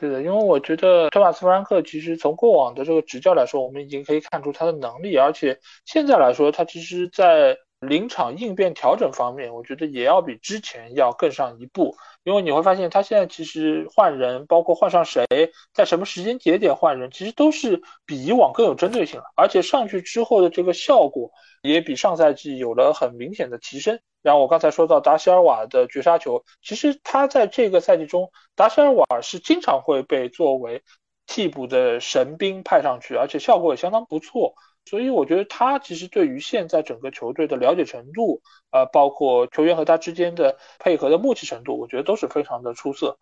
[0.02, 11.94] 对的，因为我觉得托马斯·弗兰克其实从过往的这个执教来说，我们已经可以看出他的能力，而且现在来说，他其实在临场应变调整方面，我觉得也要比之前要更上一步。
[12.24, 15.24] 因为你会发现，他现在其实换人，包括换上谁，
[15.72, 19.26] 在什么时间节点换人，其实都是比以往更有针对性了。
[19.36, 21.30] 而且上去之后的这个效果，
[21.62, 24.01] 也比上赛季有了很明显的提升。
[24.20, 30.83] 然后我刚才说到达西尔瓦的绝杀球，其实他在这个赛季中，达西尔瓦是经常会被作为
[31.27, 34.55] 替补的神兵派上去，而且效果也相当不错。
[34.85, 43.16] 所以我觉得他其实对于现在整个球队的了解程度，呃，包括球员和他之间的配合的默契程度，我觉得都是非常的出色。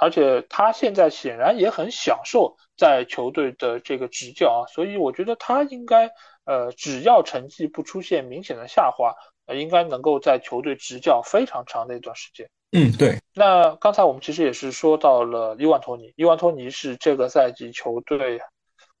[0.00, 6.10] 而且他现在显然也很享受在球队的这个执教啊，所以我觉得他应该，
[6.44, 9.14] 呃，只要成绩不出现明显的下滑，
[9.46, 12.48] 呃，应该能够在球队执教非常长的一段时间。
[12.72, 13.18] 嗯，对。
[13.34, 18.40] 那刚才我们其实也是说到了伊万托尼，伊万托尼是这个赛季球队。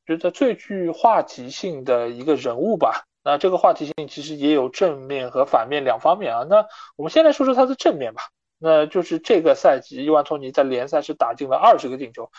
[0.06, 3.04] 觉得最具话题性的一个人物吧。
[3.22, 6.44] 那这个话题性其实也有正面和反面两方面啊。
[6.46, 8.24] 那我们先来说说他的正面吧。
[8.58, 12.30] 那就是这个赛季，伊万托尼在联赛是打进了二十个进球。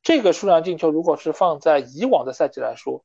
[0.00, 3.02] 这个数量进球，如果是放在以往的赛季来说，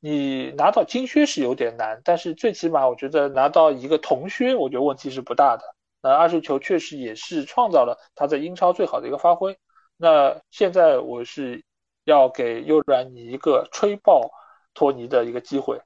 [0.00, 5.62] 你拿到金靴是有点难，但是最起码我觉得拿到一个铜靴，我觉得问题是不大的。
[6.02, 9.56] 那二十球确实也是创造了他在英超最好的一个发挥。
[9.96, 11.62] 那现在我是。
[12.04, 14.28] 要给悠然你一个吹爆
[14.72, 15.78] 托尼的一个机会，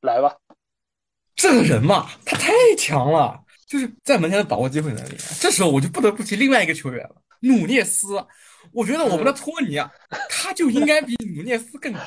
[0.00, 0.34] 来吧！
[1.34, 5.16] 这个人嘛，他太强了，就是在门前的把握机会能力。
[5.40, 8.24] 这时候我就不得不提另外一个球员了，努涅斯。
[8.72, 9.90] 我觉得我们的托尼啊，
[10.30, 12.02] 他就应该比努涅斯更强。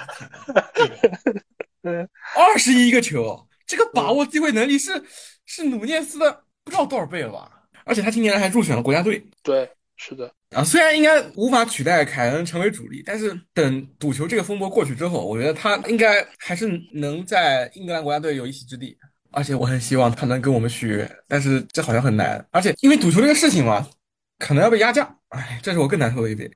[1.83, 5.03] 嗯，二十一个球，这个把握机会能力是
[5.45, 7.51] 是努涅斯的不知道多少倍了吧？
[7.85, 9.25] 而且他今年还入选了国家队。
[9.43, 9.69] 对。
[10.01, 18.97] 是的，啊，虽然应该无法取代凯恩成为主力，但是等赌球这个风波过去之后，我觉得他应该还是能在英格兰国家队有一席之地。
[19.31, 22.47] 而且我很希望他能跟我们续约，但是这好像很难。
[22.49, 23.85] 而且因为赌球这个事情嘛，
[24.37, 26.49] 可能要被压价，哎，这是我更难受的一点。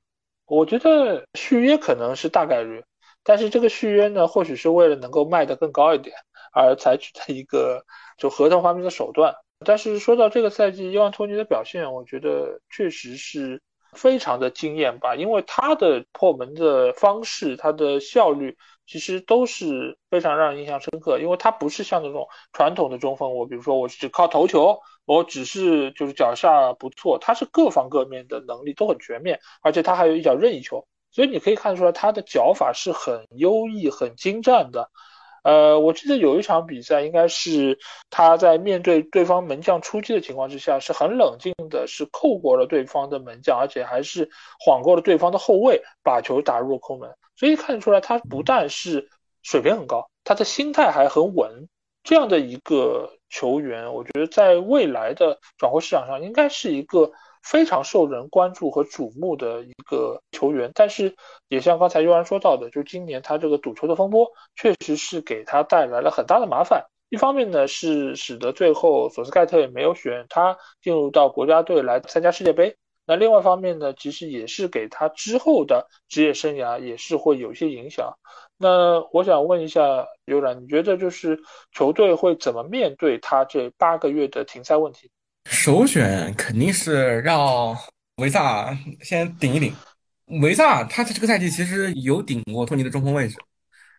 [0.46, 2.82] 我觉得续约可能是大概率，
[3.24, 6.16] 但是这个续约呢，或许是为了能够卖得更高一点
[6.52, 7.86] 而采取的一个
[8.18, 9.34] 就合同方面的手段。
[9.66, 13.62] 但是说到这个赛季伊万托尼的表现，我觉得确实是
[13.94, 21.18] 非常的惊艳吧，因为他的破门的方式，他的效率其实都是非常让人印象深刻。
[21.20, 34.90] 因为他不是像那种传统的中锋，我比如说我只靠头球，我只是就是脚下不错，他是各方各面的能力都很全面，而且他还有一脚任意球，所以你可以看出来他的脚法是很优异、很精湛的。
[35.44, 37.78] 呃，我记得有一场比赛，应该是
[38.10, 47.14] 他在面对对方门将出击的情况之下，是很冷静的，是扣过了对方的门将，而且还是晃过了对方的后卫，把球打入了空门。
[47.36, 49.10] 所以看出来，他不但是
[49.42, 51.68] 水平很高，他的心态还很稳。
[52.04, 57.12] 这样的一个球员，我觉得在未来的转会市场上，应该是一个。
[57.44, 61.16] 非常受人关注和瞩目的一个球员，但是
[61.50, 66.86] 也像刚才悠然说到的，就今年他这个赌球的风波，确实是给他带来了很大的麻烦。
[67.10, 72.76] 一方面呢，是使得最后索斯盖特也没有选他进入到国家队来参加世界杯。
[73.06, 78.18] 那另外一方面呢，其实也是给他之后的职业生涯也是会有一些影响。
[78.58, 81.38] 那我想问一下悠然，你觉得就是
[81.74, 85.12] 球队会怎么面对他这八个月的停赛问题？
[85.46, 87.78] 首选肯定是让
[88.18, 89.74] 维萨先顶一顶。
[90.42, 93.36] 维萨他在这个赛季其实有顶过托尼的中锋位置，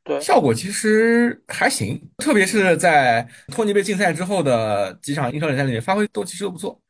[0.03, 2.01] 对，效果其实还行。
[2.19, 6.81] 特别是在托尼被禁赛之后的几场英超联赛里面，发挥都其实都不错。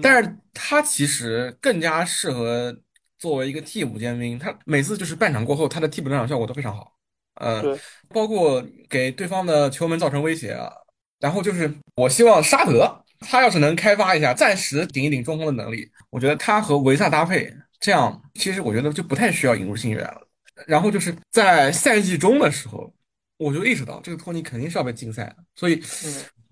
[0.00, 2.74] 但是他其实更加适合
[3.18, 6.92] 作为一个替补尖兵，他每次就是半场过后，他的替补登场效果都非常好。
[7.34, 7.62] 呃，
[8.08, 10.70] 包括给对方的球门造成威胁啊。
[11.18, 13.04] 然后就是我希望沙德。
[13.20, 20.22] 他要是能开发一下暂时顶一顶中锋的能力，我觉得他和维萨搭配，这样其实我觉得就不太需要引入新援了。
[20.66, 22.92] 然后就是在赛季中的时候，
[23.36, 25.80] 我就意识到这个托尼肯定是要被禁赛的，所以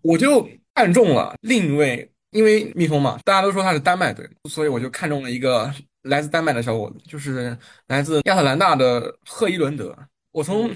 [0.03, 7.57] 我就看中了另一位，因为蜜蜂嘛，大家都说他是丹麦队，所以我就看中了一个来自丹麦的小伙子，就是
[7.89, 9.97] 来自亚特兰大的赫伊伦德。
[10.31, 10.71] 我从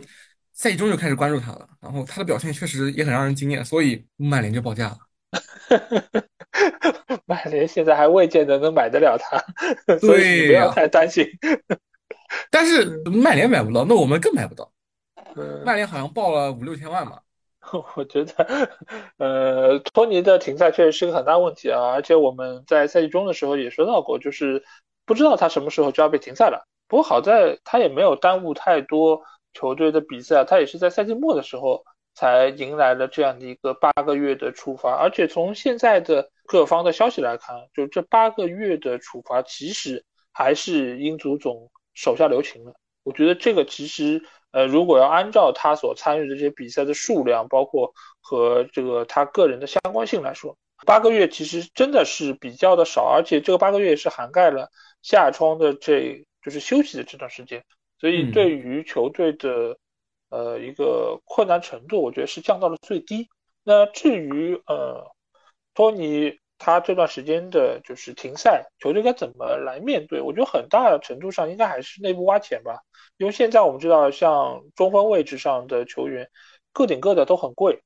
[0.52, 4.98] 赛季中就开始关注他了，然后他的表现确实也很让人惊艳，所以曼联就报价了。
[7.26, 9.38] 曼联现在还未见得能买得了他，
[9.98, 11.26] 所以不要太担心。
[12.50, 14.72] 但是曼联买不到，那我们更买不到。
[15.64, 17.20] 曼联好像报了五六千万吧。
[17.94, 18.68] 我觉得，
[19.18, 24.64] 呃，托尼的停赛确实是个很大问题啊，而且我们在赛季中的时候也说到过，就是
[25.06, 26.66] 不知道他什么时候就要被停赛了。
[26.88, 29.22] 不过好在他也没有耽误太多
[29.54, 31.84] 球队的比赛，他也是在赛季末的时候。
[32.20, 42.74] 才迎来了这样的一个八个月的处罚，而且从现在的各方的消息来看，就这八个月的处罚其实还是英足总手下留情了。
[43.04, 47.90] 我觉得这个其实，呃，如果要按照他所参与的这些比赛的数量，包括
[48.20, 50.54] 和这个他个人的相关性来说，
[50.84, 54.68] 八个月其实真的是比较的少，而且这个八个月也是涵盖了
[55.00, 57.64] 夏窗的这就是休息的这段时间，
[57.98, 59.78] 所以对于球队的。
[60.30, 63.28] 呃，一个困难程度，我觉得是降到了最低。
[63.62, 65.04] 那至于呃，
[65.74, 70.20] 托尼他这段时间的就是停赛，球队该怎么来面对？
[70.20, 72.80] 我觉得很大程度上应该还是内部挖潜吧。
[73.16, 76.30] 因为现在我们知道，像中锋位置上的球员，
[76.72, 77.82] 个顶个的都很贵，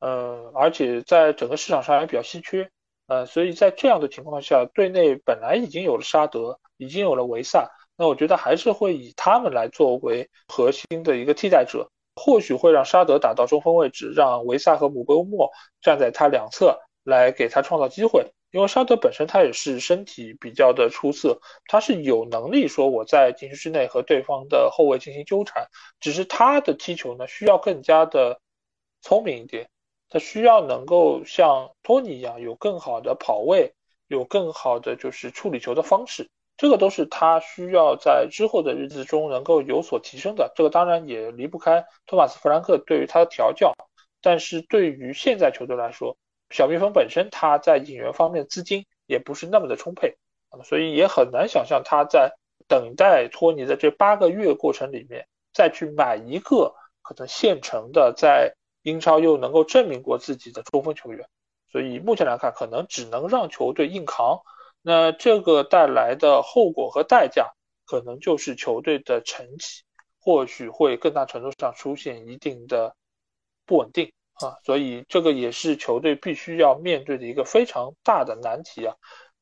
[0.00, 2.70] 呃，而且在整个市场上也比较稀缺，
[3.06, 7.70] 呃，所以在这样的情况下，队内本来已经有了沙德，已经有了维萨。
[8.02, 15.48] 那我觉得还是会以他们来作为核心的一个替代者，或许会让沙德打到中锋位置，让维萨和姆波莫
[15.80, 18.26] 站在他两侧来给他创造机会。
[18.50, 25.64] 因为沙德本身他也是身体比较的出色，他是有能力说我在禁区之内和对方的后卫进行纠缠，
[26.00, 28.40] 只是他的踢球呢需要更加的
[29.00, 29.70] 聪明一点，
[30.08, 33.72] 他需要能够像托尼一样有更好的跑位，
[34.08, 36.28] 有更好的就是处理球的方式。
[36.56, 40.52] 这个都是他需要在之后的日子中能够有所提升的。
[40.54, 43.74] 这个当然也离不开托马斯·弗兰克对于他的调教。
[44.20, 46.16] 但是对于现在球队来说，
[46.50, 50.16] 小蜜蜂本身他在引援方面资金也不是那么的充沛，
[50.62, 52.32] 所以也很难想象他在
[52.68, 56.72] 等待托尼的这八个月过程里面再去买一个
[57.02, 61.26] 可能现成的在英超又能够证明过自己的中锋球员。
[61.72, 64.40] 所以目前来看，可能只能让球队硬扛。
[64.82, 67.52] 那这个带来的后果和代价，
[67.86, 69.82] 可能就是球队的成绩
[70.18, 72.96] 或许会更大程度上出现一定的
[73.64, 78.96] 不稳定啊，所以这个也是球队必须要面对的一个非常大的难题啊。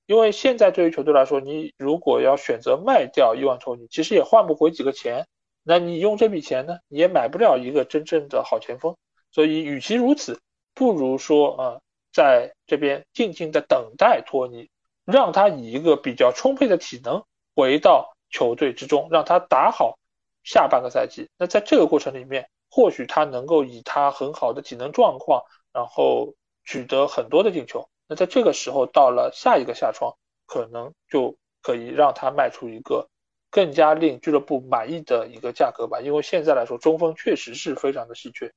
[0.06, 5.26] 因为现在对于球队来说，你如果要选择卖掉伊万托尼，其实也换不回几个钱，
[5.62, 8.94] 那你用这笔钱呢，你也买不了一个真正的好前锋。
[9.30, 10.40] 所以与其如此，
[10.74, 11.80] 不如说啊，
[12.12, 14.68] 在这边静静的等待托尼。
[15.10, 19.98] 让他以一个比较充沛的体能回到球队之中，让他打好
[20.44, 21.28] 下半个赛季。
[21.36, 25.42] 那在这个过程里面，或许他能够以他很好的体能状况，
[25.72, 26.34] 然后
[26.64, 27.88] 取得很多的进球。
[28.06, 33.08] 那在这个时候，到了下一个夏窗，可能就可以让他卖出一个
[33.50, 36.00] 更加令俱乐部满意的一个价格吧。
[36.00, 38.52] 因为现在来说，中锋确实是非常的稀缺。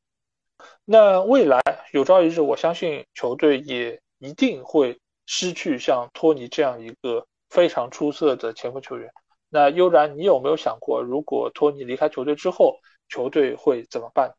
[0.86, 9.10] 那未来有朝一日，我相信球队也一定会失去像托尼这样一个非常出色的前锋球员。
[9.50, 12.76] 那悠然，你有没有想过，如果托尼离开球队之后，
[13.10, 14.34] 球队会怎么办？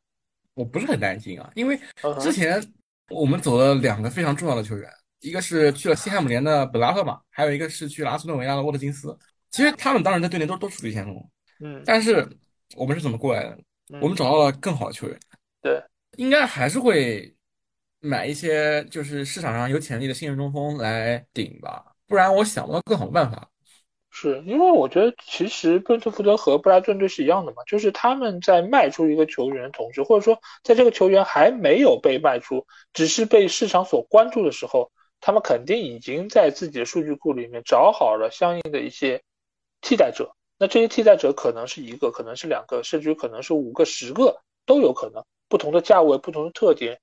[0.54, 1.78] 我不是很担心啊，因为
[2.20, 2.62] 之前
[3.10, 4.90] 我们走了两个非常重要的球员。
[5.20, 9.16] 一个是去了西汉姆联的本拉赫马，还有一个是去了阿斯顿维拉的沃特金斯。
[9.50, 11.16] 其实他们当然在队内都都属于前锋，
[11.60, 12.28] 嗯，但是
[12.76, 13.58] 我们是怎么过来的？
[14.00, 15.18] 我们找到了更好的球员，
[15.62, 15.82] 对，
[16.16, 17.34] 应该还是会
[18.04, 23.48] 买一些就是市场上有潜力的新人中锋来顶吧，不然我想不到更好的办法。
[24.10, 34.90] 是因为我觉得其实布伦特福德和布莱顿队是一样的嘛，就是他们在卖出一个球员的同时，或者说在这个球员还没有被卖出，只是被市场所关注的时候。
[35.26, 39.22] 他们肯定已经在自己的数据库里面找好了相应的一些
[39.80, 47.00] 替代者，那这些替代者可能是一个，可能是两个，甚至可能是五个、十个都有可能，不同的价位、不同的特点。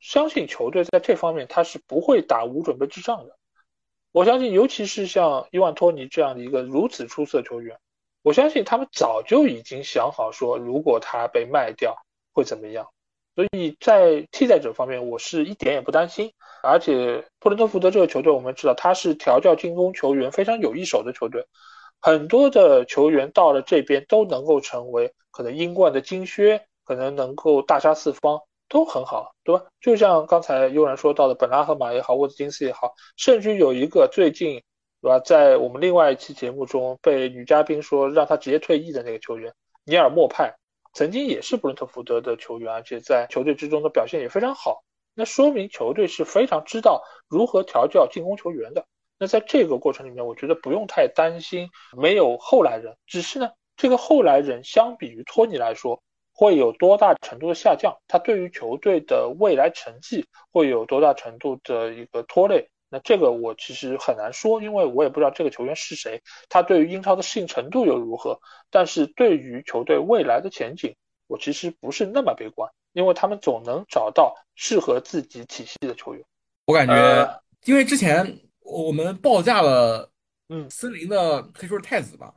[0.00, 3.36] 相信球队在这方面他是不会打无准备之仗的。
[4.12, 7.78] 我相信，尤其是像伊万托尼这样的一个如此出色球员，
[8.22, 11.96] 我相信他们早就已经想好说，如果他被卖掉
[12.32, 12.88] 会怎么样。
[13.34, 16.32] 所以在替代者方面，我是一点也不担心。
[16.62, 21.46] 而且布伦特福德这个球队，我们知道他是调教进攻球员非常有一手的球队，
[22.00, 29.64] 很多的球员到了这边都能够成为可能英冠的金靴，可能能够大杀四方，都很好，对吧？
[29.80, 34.62] 就像刚才悠然说到的，本拉赫马也好，沃兹金斯也好，甚至有一个最近，
[35.00, 35.18] 对吧？
[35.20, 39.52] 在我们另外一期节目中被女嘉宾说让他直接退役的那个球员
[39.84, 40.54] 尼尔莫派。
[40.92, 44.82] 曾经也是布伦特福德的球员，而且在球队之中的表现也非常好。
[45.12, 48.86] 那说明球队是非常知道如何调教进攻球员的。
[49.18, 52.96] 那在这个过程里面，我觉得不用太担心没有后来人。
[53.06, 56.02] 只是呢，这个后来人相比于托尼来说，
[56.36, 57.96] 会有多大程度的下降？
[58.06, 62.68] 他对于球队的未来成绩会有多大程度的一个拖累？
[62.90, 68.38] 那这个我其实很难说，因为我也不知道这个球员是谁，他对于英超的适应程度又如何。
[68.70, 70.94] 但是对于球队未来的前景，
[71.26, 76.22] 我其实不是那么悲观，因为他们总能找到适合自己体系的球员。
[76.66, 80.10] 我感觉，因为之前我们报价了，
[80.50, 82.34] 嗯，森林的可以说是太子吧，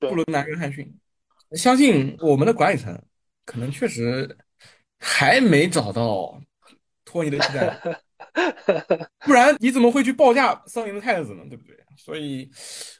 [0.00, 0.98] 布伦南·约翰逊，
[1.52, 2.98] 相信我们的管理层
[3.44, 4.36] 可能确实
[4.98, 6.40] 还没找到
[7.04, 7.78] 托尼的替代。
[9.24, 11.44] 不然你怎么会去报价桑林的太子呢？
[11.48, 11.76] 对不对？
[11.96, 12.50] 所以，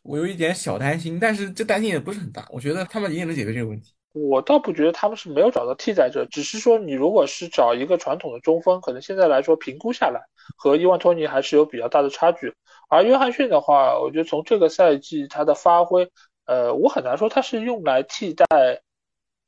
[0.05, 2.47] 我有一点小担心，但是这担心也不是很大。
[2.51, 3.93] 我觉得他们也能解决这个问题。
[4.13, 10.21] 我倒不觉得他们是没有找到替代者，只是说你如果是找一个传统的中锋，可能现在来说评估下来
[10.57, 12.55] 和伊万托尼还是有比较大的差距。
[12.89, 16.09] 而约翰逊的话，我觉得从这个赛季他的发挥，
[16.47, 18.47] 呃，我很难说他是用来替代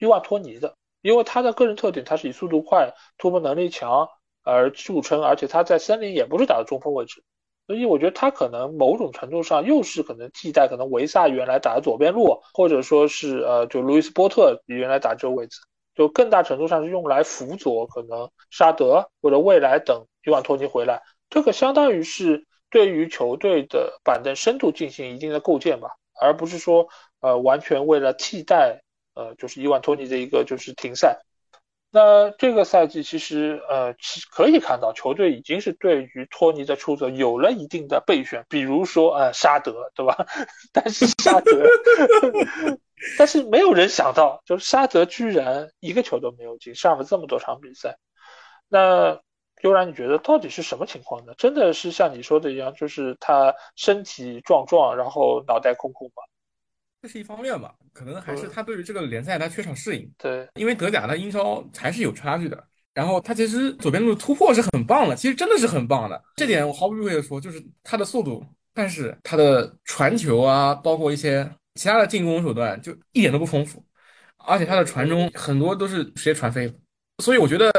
[0.01, 4.09] 伊万托尼的，因为他的个人特点，他是以速度快、突破能力强。
[4.49, 7.25] 而著称，而且他在森林也不是打的中锋位置，
[7.67, 15.59] 所以我觉得他可能某种程度上又是可能替代可能维萨原来打的左边路，或者说是呃就路易斯波特原来打这个位置，
[15.97, 25.89] 就更大程度上是用来辅佐可能沙德或者未来等伊万托尼回来，这个相当于是对于球队的板凳深度进行一定的构建吧，
[26.21, 26.87] 而不是说
[27.19, 28.85] 呃完全为了替代
[29.17, 31.19] 呃就是伊万托尼的一个就是停赛。
[31.91, 40.27] 那这个赛季其实，呃，其可以看到球队已经是对于托尼的出走有了一定的备选，比如说，呃，沙德，对吧？
[40.75, 41.67] 但是沙德，
[43.17, 47.97] 但是没有人想到，就是沙德居然一个球都没有进，上了这么多场比赛。
[48.69, 49.21] 那
[49.63, 51.33] 悠然，你觉得到底是什么情况呢？
[51.39, 56.23] 真的是像你说的一样，就是他身体壮壮，然后脑袋空空吗？
[57.03, 60.11] 这是一方面吧，可能还是他对于这个联赛他缺少适应。
[60.19, 62.63] 对，因为德甲的英超还是有差距的。
[62.95, 66.21] 然后他其实左边路突破是很棒的，其实真的是很棒的。
[66.37, 68.43] 这点我毫不避讳的说，就是他的速度，
[68.73, 73.85] 但是他的传球啊，包括一些其他的进攻手段就一点都不丰富，
[74.39, 76.75] 而且他的传中很多都是直接传飞。
[77.23, 77.71] 所以我觉得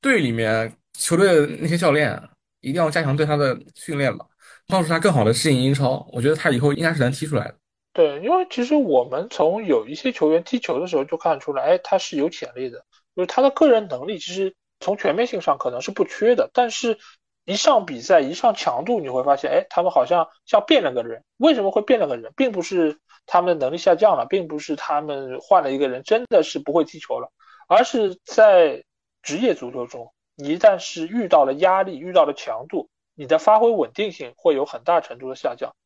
[0.00, 2.16] 队里面球队的那些教练
[2.60, 4.24] 一定要加强对他的训练吧，
[4.68, 6.08] 帮助他更好的适应英超。
[6.12, 7.56] 我觉得他以后应该是能踢出来的。
[7.94, 12.84] 对，因为其实我们从有一些球员踢球的时候就看出来，哎，他是有潜力的，
[13.14, 16.98] 就是他的个人能力其实从全面性上可能是不缺的，但是
[17.44, 21.22] 一上比赛，一上强度，你会发现，哎，他们好像像变了个人。
[21.36, 22.32] 为什么会变了个人？
[22.36, 27.30] 并不是他们的能力下降了，并不是他们换了一个人，真的是不会踢球了，
[27.68, 28.82] 而是在
[29.22, 35.76] 职业足球中，你一旦是遇到了压力，遇到了强度，你的发挥稳定性会有很大程度的下降。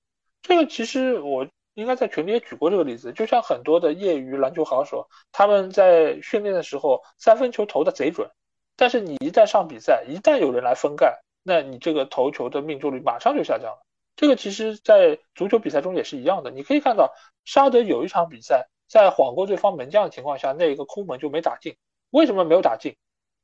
[0.40, 1.46] 这个其实我
[1.78, 8.28] 应该在群里也举过这个例子，就像很多的业余篮球好手，他们在训练的时候三分球投的贼准，
[8.74, 11.22] 但是你一旦上比赛，一旦有人来封盖。
[11.44, 13.86] 那你这个投球的命中率马上就下降了。
[14.16, 16.50] 这个其实，在足球比赛中也是一样的。
[16.50, 17.14] 你可以看到，
[17.44, 21.76] 沙德有一场比赛，在晃过对方门将的情况下，那个空门就没打进。
[22.10, 22.96] 为什么没有打进？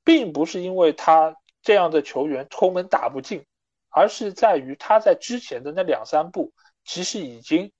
[0.02, 3.46] 并不是因为他这样的球员空门打不进，
[3.90, 6.52] 而是在于他在之前的那两三步，
[6.84, 7.70] 其实已经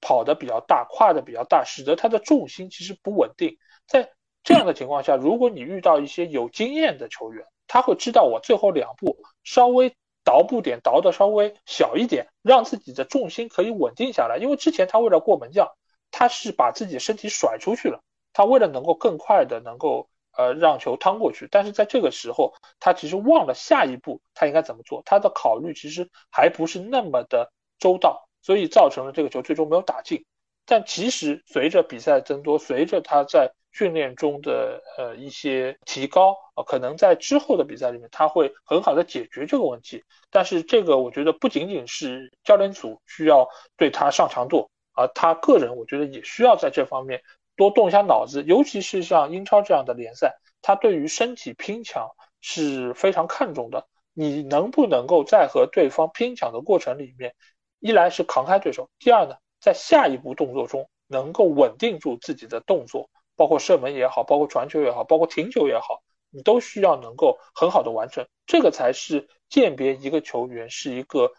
[0.00, 3.58] 跑得比较大，跨的比较大，使得他的重心其实不稳定。
[3.86, 4.10] 在
[4.42, 9.94] 这样的情况下，如果你遇到一些有经验的球员，他会知道我最后两步稍微
[10.24, 14.38] 倒步点倒的稍微小一点，让自己的重心可以稳定下来。
[14.38, 15.68] 因为之前他为了过门将，
[16.10, 18.00] 他是把自己身体甩出去了。
[18.32, 25.02] 他为了能够更快的能够呃让球趟过去，但是在这个时候，他其实忘了下一步他应该怎么做。
[25.04, 30.24] 他的考虑其实还不是那么的周到，所以造成了这个球最终没有打进。
[30.66, 40.04] 但其实随着比赛增多，随着他在训练中的呃一些提高啊，可能在之后的比赛里面他会很好的解决这个问题。
[40.30, 47.20] 但是这个我觉得不仅仅是教练组需要对他上强度，而他个人我觉得也需要在这方面
[47.56, 48.44] 多动一下脑子。
[48.46, 52.08] 尤其是像英超这样的联赛，他对于身体拼抢
[52.40, 53.86] 是非常看重的。
[54.12, 57.34] 你能不能够在和对方拼抢的过程里面，
[57.80, 59.34] 一来是扛开对手，第二呢？
[59.60, 66.00] 在下一步动作中，能够稳定住自己的动作，包括射门也好，包括传球也好，包括停球也好，
[66.30, 68.26] 你都需要能够很好的完成。
[68.46, 71.30] 这个才是鉴别一个球员是一个，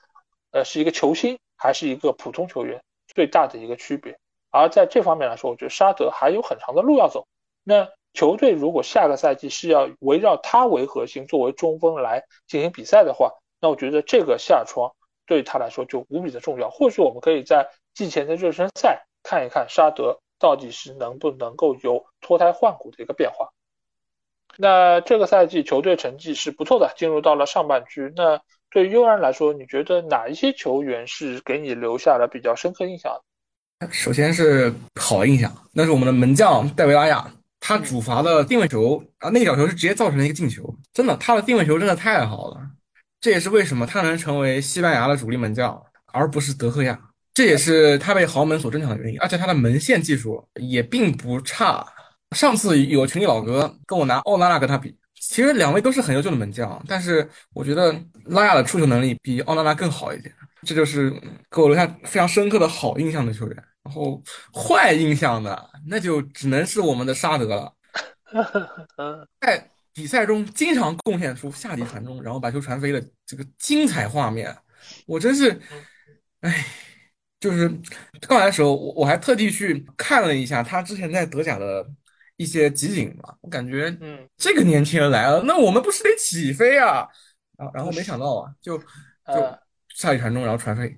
[0.52, 4.20] 呃，是一个球星还是一个普通球员最大的一个区别。
[4.52, 7.26] 而在这方面来说，我觉得沙德还有很长的路要走。
[7.64, 14.94] 那球队如果下个赛季是要围绕他为核心，作为中锋来进行比赛的话，那我觉得这个下窗
[15.32, 16.70] 对他来说就无比的重要。
[16.70, 17.70] 或许我们可以在。
[17.94, 23.50] 季前的热身赛看一看沙德到底是能不能够有脱胎换骨的一个变化。
[24.56, 28.14] 那这个赛季球队成绩是不错的，进入到了上半区。
[28.16, 33.12] 那对于悠然来说，你觉得哪一些球员是给你留下了比较深刻印象
[33.80, 33.92] 的？
[33.92, 37.30] 首先是好印象，那是我们的门将戴维拉亚，
[37.60, 42.62] 他主罚的定位球啊，那个角球是直接造成了一个进球，真的，他的定位球真的太好了。
[43.22, 47.00] 这也是为什么他能成为西班牙的主力门将，而不是德赫亚。
[47.34, 51.86] 这也是他被豪门所争抢的原因，而且他的门线技术也并不差。
[52.36, 57.96] 上次有群里老哥跟我拿奥拉纳跟他比，其实两位都是很优秀的门将，但是我觉得
[58.26, 60.34] 拉亚的出球能力比奥拉拉更好一点，
[60.66, 61.10] 这就是
[61.50, 63.64] 给我留下非常深刻的好印象的球员。
[63.84, 64.22] 然后
[64.54, 67.74] 坏印象的那就只能是我们的沙德了，
[69.42, 74.56] 在比赛中经常贡献出下底传中，然后把球传飞的这个精彩画面，
[75.06, 75.60] 我真是，
[76.42, 76.66] 哎。
[77.42, 77.68] 就是
[78.28, 81.84] 刚来的时候，我我还特地去看了一下他之前在德甲的
[82.38, 87.00] 一些集锦嘛，我感觉，嗯，这个年轻人来了，那我们不是得起飞啊？
[87.58, 88.84] 啊，然后没想到啊，就就
[89.96, 90.96] 下底传中，然后传飞，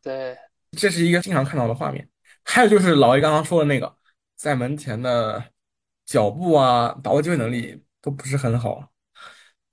[0.00, 0.36] 对，
[0.78, 2.08] 这是一个经常看到的画面。
[2.44, 3.92] 还有就是老 A 刚刚说的那个，
[4.36, 5.44] 在门前的
[6.06, 8.86] 脚步啊，把握机会能力都不是很好，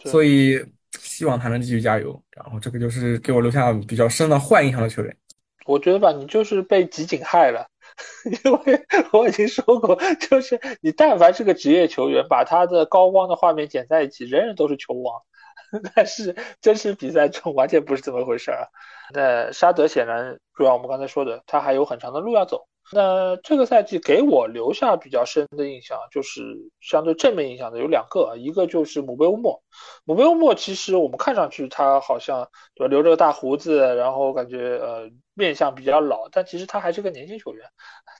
[0.06, 0.64] 所以
[1.00, 2.24] 希望他能继续加油。
[2.32, 5.18] 然后这个就是给我留下比较深的坏印象的球员。
[5.66, 7.68] 我觉得吧，你就是被集锦害了，
[8.44, 15.22] 因为我已经说过，就是你但凡是个职业球员，把他的高光的画面剪在一起，人人都是球王，
[15.96, 18.68] 但是真实比赛中完全不是这么回事儿。
[19.14, 22.68] 那沙德显然，就像我们刚才说的，他还有很长的路要走。
[22.92, 26.42] 那这个赛季给我留下比较深的印象，就是
[26.82, 29.62] 相对正面印象的有两个，一个就是姆贝乌莫。
[30.06, 37.66] 姆贝乌莫其实我们看上去他好像对吧，留着个大胡子，然后感觉呃面相比较老，但其实他还是个年轻球员，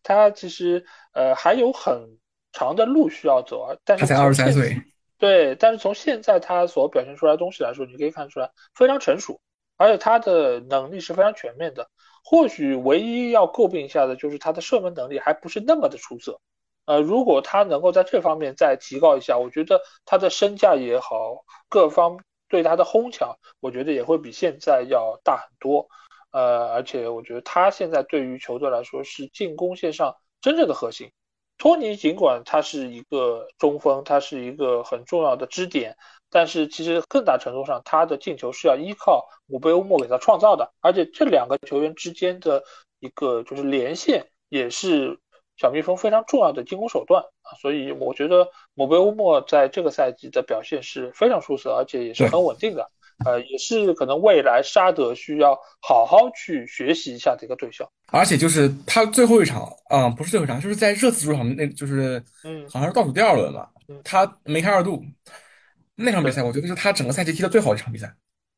[0.04, 2.18] 他其实呃还有很
[2.52, 3.76] 长的路需要走啊。
[3.84, 4.76] 但是他才二十三岁。
[5.18, 9.42] 对，但是从现在他所表现出来的东西来说，你可以看出来非常成熟，
[9.76, 11.90] 而且他的能力是非常全面的。
[12.24, 16.40] 或许唯一要诟病一下的就是他的射门能力还不是那么的出色，
[16.86, 25.88] 呃，如果他能够在这方面再提高一下，我觉得他的身价也好，各方对他的哄抢，我觉得也会比现在要大很多，
[26.32, 31.12] 呃，而且我觉得他现在对于球队来说是进攻线上真正的核心，
[31.58, 35.96] 托尼尽管他是一个中锋，他是一个很重要的支点，
[36.30, 42.64] 但是其实更大程度上他的进球是要依靠姆贝乌莫给他创造的，而且这两个球员之间的
[43.00, 45.20] 一个就是连线也是
[45.58, 52.90] 小蜜蜂非常重要的进攻手段啊，所以我觉得姆贝乌莫在这个赛季的表现是非常出色，而且也是很稳定的。
[53.26, 63.70] 呃，也是可能未来沙德需要好好去学习一下的一个对象，而且就是他最后一场啊，不是最后一场，就是在热刺主场那，就是嗯，好像是倒数第二轮吧，
[64.06, 65.04] 他梅开二度，
[66.00, 68.14] 那场比赛我觉得是他整个赛季踢的最好的一场比赛。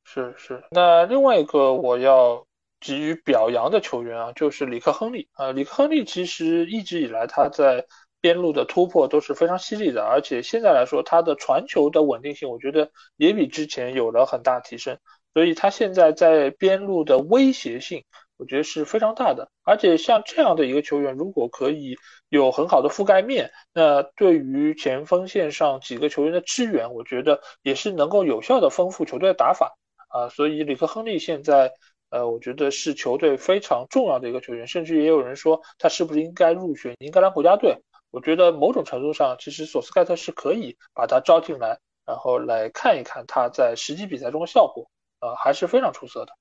[0.06, 2.46] 是是，那另外一个我要
[2.80, 7.86] 给予表扬的球员啊，就是里克亨利啊，里克亨利其实一直以来他在。
[8.24, 14.96] 边路的突破都是非常犀利的，而且现在来说，他的传球的稳定性，我觉得也比之前有了很大提升。
[15.34, 18.04] 所以他现在在边路的威胁性，
[18.42, 19.48] 我觉得是非常大的。
[19.64, 21.96] 而且像这样的一个球员，如果可以
[22.30, 29.78] 有很好的覆盖面，那对于前锋线上几个球员的支援，我觉得也是能够有效的丰富球队的打法
[30.10, 30.28] 啊。
[30.30, 31.72] 所以里克亨利现在，
[32.10, 37.78] 呃，我觉得是球队非常重要的一个球员，甚至也有人说他是不是应该入选英格兰国家队。
[38.10, 41.78] 我觉得某种程度上，其实索斯盖特是可以把他招进来，
[42.08, 44.90] 然后来看一看他在实际比赛中的效果，
[45.20, 46.34] 呃，还是非常出色的。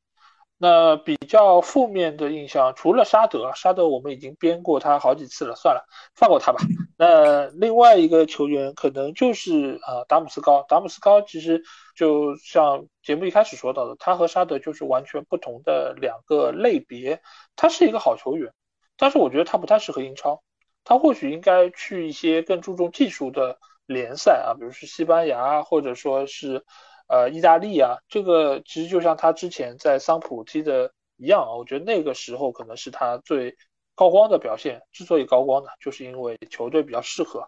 [0.63, 6.59] 那比较负面的印象，除了沙德，沙德我们已经编过他好几次了，算了，放过他吧。
[6.99, 11.63] 那另外一个球员可能就是呃达姆斯高，达姆斯高其实
[11.97, 17.23] 就像节目一开始说到的，他和沙德就是完全不同的两个类别。
[17.57, 18.53] 他是一个好球员，
[18.99, 20.43] 但是我觉得他不太适合英超。
[20.85, 26.63] 他或许应该去一些更注重技术的联赛啊，比如说西班牙，或者说是
[27.11, 27.99] 呃意大利啊。
[28.09, 33.55] 这个其实就像他之前在桑普踢的一样啊，我觉得那个时候可能是他最
[33.95, 34.81] 高光的表现。
[34.93, 37.41] 之所以高光呢，就是因为球队比较适合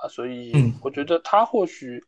[0.00, 0.52] 啊，所以
[0.82, 2.00] 我觉得他或许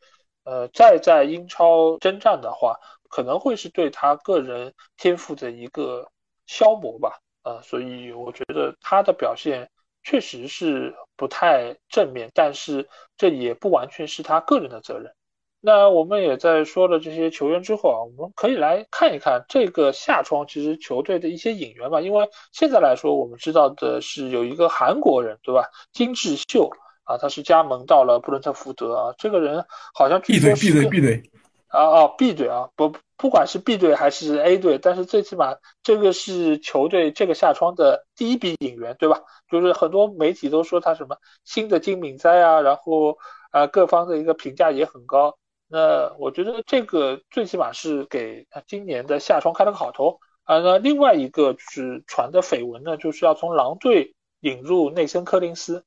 [0.44, 2.76] 呃再在英超征战的话，
[3.10, 6.08] 可能会是对他个人天赋的一个
[6.46, 9.68] 消磨吧啊，所以我觉得他的表现。
[10.02, 12.88] 确实是不太正面，但是
[13.18, 15.14] 这也不完全是他个人的责任。
[15.60, 22.00] 那我们也在说了这些球员之后啊，我们可以来看一看这个夏窗其实球队的一些引援吧。
[22.00, 25.66] 因为现在来说，我们知道的是有一个韩国人，对吧？
[25.92, 26.70] 金智秀
[27.04, 29.14] 啊，他是加盟到了布伦特福德啊。
[29.18, 31.30] 这个人好像 B 队 B 队 B 队
[31.68, 32.92] 啊啊 B 队啊不。
[33.20, 39.20] 不管是 B 队还是 A 队，但是最起码这个是球队这个夏窗的第一笔引援，对吧？
[39.50, 43.18] 就是很多媒体都说他什么新的金敏哉啊，然后
[43.50, 45.36] 啊各方的一个评价也很高。
[45.72, 50.58] 那我觉得这个最起码是给今年的夏窗开了个好头啊。
[50.58, 55.84] 那另外一个就是传的绯闻呢，就是要从狼队引入内森科林斯。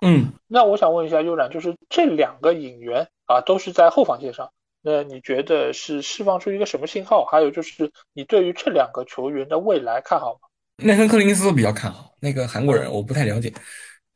[0.00, 4.52] 嗯，那我想问一下悠然，就是这两个引援啊，都是在后防线上。
[4.80, 7.24] 那你觉得是释放出一个什么信号？
[7.24, 10.40] 还有就是你对于这两个球员的未来看好吗？
[10.76, 13.52] 内森·科林斯比较看好，那个韩国人我不太了解。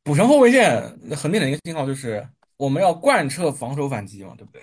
[0.04, 0.80] 补强后卫线
[1.14, 2.26] 很明显的一个信号就是
[2.56, 4.62] 我们要贯彻防守反击嘛，对不对？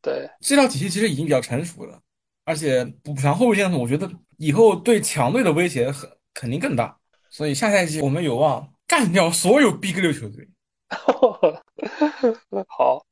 [0.00, 2.00] 对，这套体系其实已经比较成熟了，
[2.44, 6.96] 而且补偿后卫线，我觉得以后对强队的威胁很肯定更大，
[7.30, 10.48] 所以下赛季我们有望干掉所有 B 六球队。
[12.66, 13.04] 好，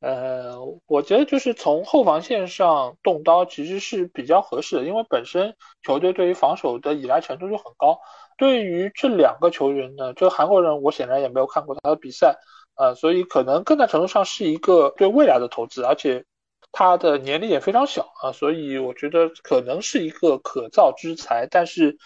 [0.00, 8.00] 呃，我觉得就是从后防线上动刀其实是比较合适的，因为本身球队对于防守的依赖程度就很高。
[8.36, 12.36] 对于这两个球员呢，这个韩国人我显然也没有看过他的比赛，
[12.78, 16.24] 呃，所以可能更大程度上是一个对未来的投资，而且
[16.72, 21.46] 他的年龄也非常小啊，所以我觉得可能是一个可造之材。
[21.50, 21.98] 但是，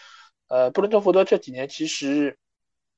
[0.49, 2.37] 呃，布伦特福德这几年其实。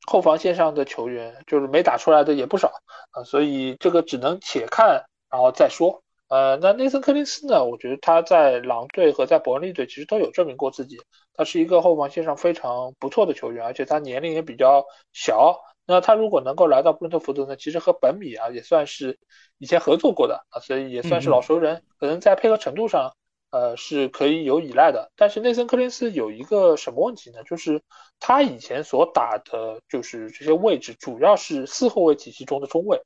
[0.06, 2.70] 后防线上的球员就是没打出来的也不少
[3.12, 6.02] 啊，所以这个只能且看然后再说。
[6.28, 7.64] 呃，那内森·柯林斯呢？
[7.64, 10.98] 我觉得他在狼队和在伯恩利队其实都有证明过自己，
[11.32, 15.58] 他是一个后防线上非常不错的球员，而且他年龄也比较小。
[15.86, 19.18] 那他如果能够来到布伦特福德呢，其实和本米啊也算是
[19.58, 23.12] 以前合作过的啊，所以也算是老熟人，可能在配合程度上。
[23.50, 27.44] 呃，是可以有依赖的，但是内森·柯林斯有一个什么问题呢？
[27.44, 27.80] 就是
[28.18, 33.00] 他以前所打的，就是这些位置主要是四后卫体系中的中卫，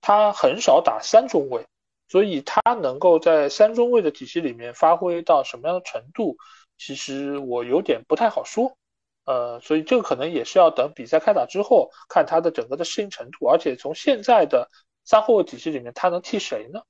[0.00, 1.64] 他很少打三中卫，
[2.08, 6.36] 所以他能够在三中卫的体系里面发挥到什么样的程度，
[6.76, 8.76] 其实我有点不太好说。
[9.24, 14.68] 呃，所以这个可能也是要等比赛开打之后看他的整个的适应程度，而且从现在的
[15.04, 16.82] 三后卫体系里面，他能替谁呢？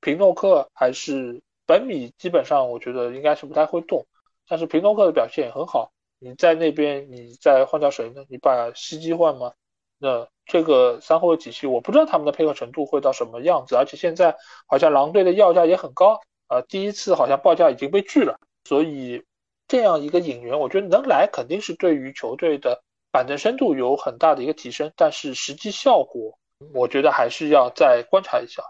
[0.00, 1.42] 平诺克还是？
[1.68, 4.06] 本米基本上我觉得应该是不太会动，
[4.46, 5.90] 但是平诺克的表现也很好。
[6.20, 8.22] 你在那边，你再换掉谁呢？
[8.28, 9.50] 你把西基换吗？
[9.98, 14.36] 那这个三后卫体系，我不知道他们的配合程度会到什么样子，而且现在
[14.68, 19.24] 好像狼队的要价也很高，呃，第一次好像报价已经被拒了，所以
[19.68, 26.38] 这样一个引援，我觉得能来肯定是对于球队的板凳深度有很大的一个提升，但是实际效果，
[26.72, 28.62] 我觉得还是要再观察一下。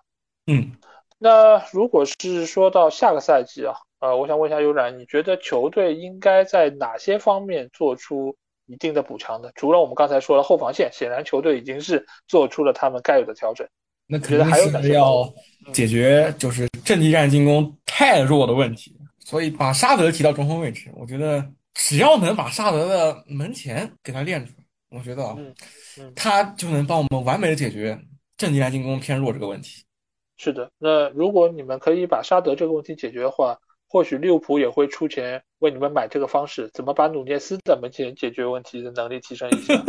[0.46, 0.72] 嗯，
[1.18, 8.36] 那如果是说到下个赛季啊，呃，我想问一下悠然，你觉得球队应该在哪些方面做出？
[8.68, 13.64] 一定的补强呢，除了我们刚才说了后防线，显然球队已经是做出了他们该有的调整。
[14.08, 15.32] 那肯定是要
[15.72, 18.95] 解决就是阵地战进攻太弱的问题，
[19.26, 24.64] 所以把沙德提到中锋位置，我觉得只要能把沙德的门前给他练出来，
[24.96, 25.36] 我觉得啊
[26.14, 27.98] 他就能帮我们完美的解决
[28.36, 29.82] 阵地战进攻偏弱这个问题。
[30.36, 33.58] 是的，那如果你们可以把沙德这个问题解决的话。
[33.88, 39.80] 或许利物浦也会出钱为你们买这个方式，怎么把努涅斯的门前解决问题的能力提升一下？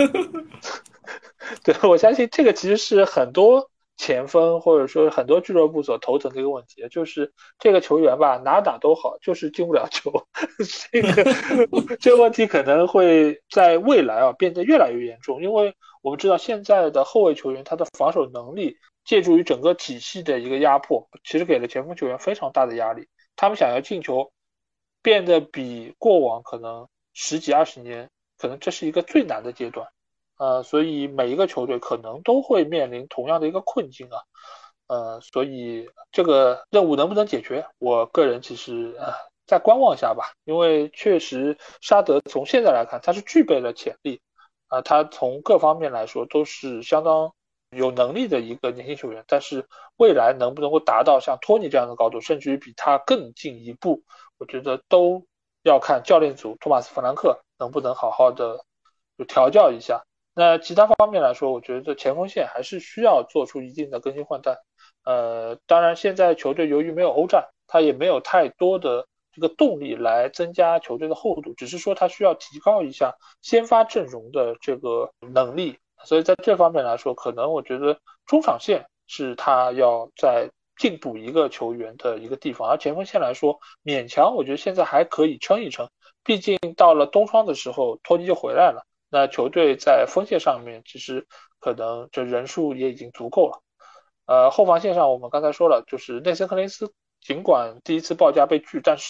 [1.66, 10.12] 对我相信这个其实是很多前锋或者说很多俱乐部所头疼的一个问题，就是这个球员吧哪打都好，就是进不了球。
[10.92, 11.24] 这个
[12.00, 23.08] 这个问题可能会在未来啊变得越来越严重，因为我们知道现在的后卫球员他的防守能力，借助于整个体系的一个压迫，其实给了前锋球员非常大的压力。
[23.36, 24.32] 他们想要进球，
[25.02, 29.88] 变得比过往可能十几二十年，可能这是一个最难的阶段，
[30.38, 34.18] 呃，所以每一个球队可能都会面临同样的一个困境啊，
[34.88, 39.14] 呃，所以这个任务能不能解决，我个人其实呃
[39.46, 44.22] 再观望一下吧，因为确实沙德从现在来看他是具备了潜力，
[44.68, 47.32] 啊，他从各方面来说都是相当。
[47.72, 49.68] 有能力的一个年轻球员，但是
[49.98, 54.02] 未来能不能够达到像托尼这样的高度，甚至于比他更进一步，
[54.38, 55.26] 我觉得都
[55.64, 58.64] 要看教练组托马斯·弗兰克能不能好好的
[59.18, 60.06] 就调教一下。
[60.40, 64.56] 那其他方面来说，我觉得前锋线还是需要做出一定的更新换代。
[65.04, 75.76] 呃，当然现在球队由于没有欧战，他也没有太多的这个动力来增加球队的厚度，只是说他需要提高一下先发阵容的这个能力。
[76.06, 85.90] 所以在这方面来说，可能我觉得中场线是他要在进补一个球员的一个地方，而前锋线来说，勉强我觉得现在还可以撑一撑。
[86.24, 91.26] 毕竟到了冬窗的时候，托尼就回来了，那球队在锋线上面其实
[91.60, 93.62] 可能这人数也已经足够了。
[94.26, 96.92] 呃，后防线上我们刚才说了，就是内森·克林斯，
[97.22, 99.10] 尽管第一次报价被拒，但是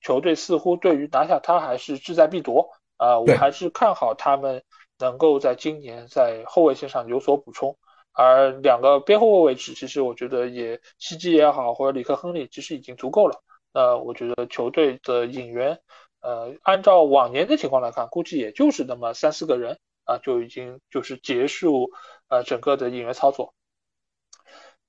[0.00, 4.62] 球队似乎对于拿下他还是志在必夺啊，我还是看好他们。
[4.98, 7.76] 能够在今年在后卫线上有所补充，
[8.14, 13.42] 而两个边后卫位置，其实我觉得也西基也好，或者里克亨利，其实已经足够了。
[13.74, 15.78] 那我觉得球队的引援，
[16.20, 21.90] 呃，按照往年的情况来看，估计也就是那么三四个人啊，就已经就是结束
[22.28, 23.54] 呃整个的引援操作。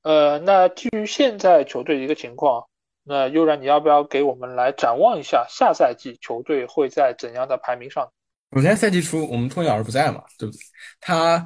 [0.03, 2.67] 呃，那基于现在球队的一个情况，
[3.03, 8.11] 那悠然你要不要给我们来展望一下下赛季球队会在怎样的排名上？
[8.55, 10.59] 首先，赛季初我们托尼老师不在嘛，对不对？
[11.01, 11.45] 他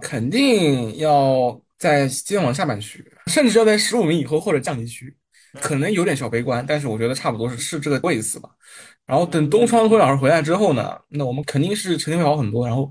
[0.00, 5.14] 肯定要在接往下半区，甚至要在十五名以后或者降级区，
[5.60, 8.48] 可能有点小悲观，但是我觉得差不多是是这个位置吧。
[9.06, 12.66] 然后等东窗托尼老师回来之后呢，那我们肯定是成绩会好很多。
[12.66, 12.88] 然后，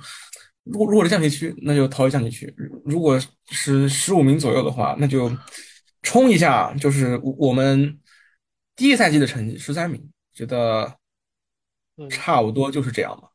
[0.64, 2.48] 如如果是降级区，那就逃离降级区；
[2.84, 5.32] 如果是十五名左右的话，那就
[6.02, 8.00] 冲一下，就是我们
[8.76, 10.92] 第一赛季的成绩十三名，觉得
[12.10, 13.30] 差不多就是这样吧。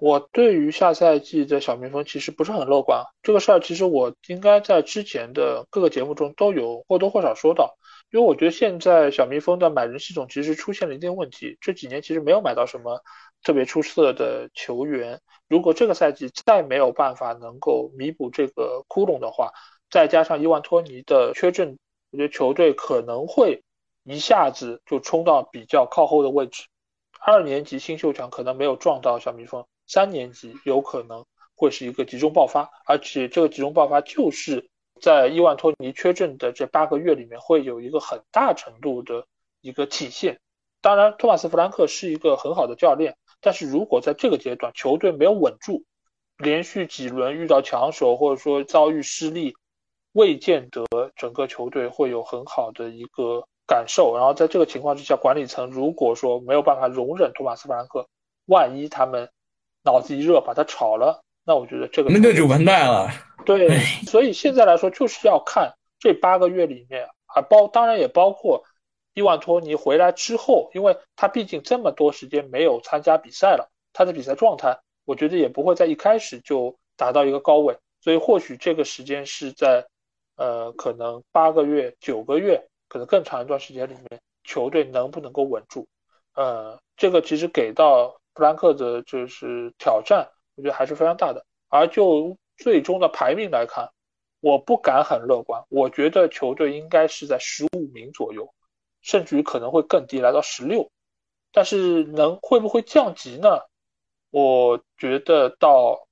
[0.00, 7.77] 我对于下赛季的小蜜蜂其实不是很乐观，这个事儿其实我应该在之前的各个节目中都有或多或少说到，
[8.10, 13.02] 因为我觉得现在小蜜蜂的买人系统其实出现了一定问题，这几年其实没有买到什么
[13.42, 19.52] 特别出色的球员，如果这个赛季再没有办法能够弥补这个窟窿的话，
[19.90, 21.78] 再加上伊万托尼的缺阵，
[22.10, 23.62] 我觉得球队可能会
[24.04, 26.64] 一下子就冲到比较靠后的位置，
[27.20, 29.66] 二年级新秀强可能没有撞到小蜜蜂。
[29.86, 34.70] 三年级有可能会是一个集中爆发，而且这个集中爆发就是
[35.00, 39.26] 在伊万托尼缺阵的这八个月里面会有一个很大程度的
[39.60, 40.40] 一个体现。
[40.80, 45.84] 当然，托马斯·弗兰克是一个很好的教练，但是如果在这个阶段球队没有稳住，
[46.36, 49.54] 连续几轮遇到强手或者说遭遇失利，
[50.12, 50.84] 未见得
[51.16, 54.14] 整个球队会有很好的一个感受。
[54.16, 58.06] 然后在这个情况之下，管理层如果说没有办法容忍托马斯·弗兰克，
[58.46, 59.30] 万一他们。
[59.84, 63.10] 脑子一热把他炒了，那我觉得这个那就完蛋了。
[63.46, 68.62] 对，所以现在来说就是要看这八个月里面，啊包当然也包括
[69.14, 79.86] 伊万托尼回来之后，因为他毕竟这么多时间没有参加比赛了，他的比赛状态我觉得也不会在一开始就达到一个高位，所所以或许这个时间是在
[80.36, 85.86] 呃可能八个月、九个月，可能更长一段时间里面，球队能不能够稳住？
[86.34, 90.26] 呃，这个其实给到弗兰克的就是挑战，
[90.58, 91.46] 我觉得还是非常大的。
[91.68, 93.90] 而就最终的排名来看，
[94.40, 98.52] 我不敢很乐观，我觉得球队应该是在十五名左右，
[99.00, 100.90] 甚至于可能会更低，来到十六。
[101.52, 103.60] 但是能会不会降级呢？
[104.30, 106.08] 我觉得倒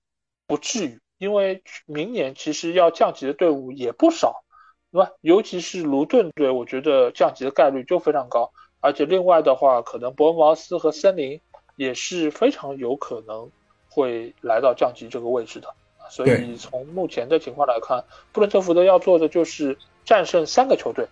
[0.47, 4.44] 不至于，因为明年其实要降级的队伍也不少，
[4.92, 5.11] 对吧？
[5.22, 8.53] 尤其是卢顿队，我觉得降级的概率就非常高。
[8.80, 11.40] 而且另外的话，可能伯恩茅斯和森林
[11.76, 13.51] 也是非常有可能
[13.97, 15.72] 会来到降级这个位置的。
[16.11, 21.09] 所以从目前的情况来看，布伦特福德要做的就是战胜三个球队，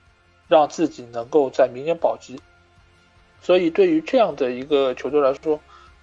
[0.48, 2.38] 让自己能够在明年保级。
[3.40, 5.58] 所以对于这样的一个球队来说，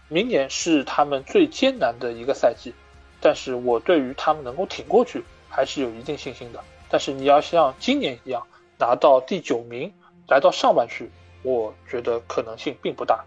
[0.08, 2.74] 明年是他们最艰难的一个赛季。
[3.22, 6.60] 但是我对于他们能够挺过去还是有一定信心的。
[6.90, 8.48] 但是你要像今年一样
[8.80, 9.94] 拿到第九名，
[10.28, 11.08] 来到上半区。
[11.44, 13.24] 我觉得可能性并不大。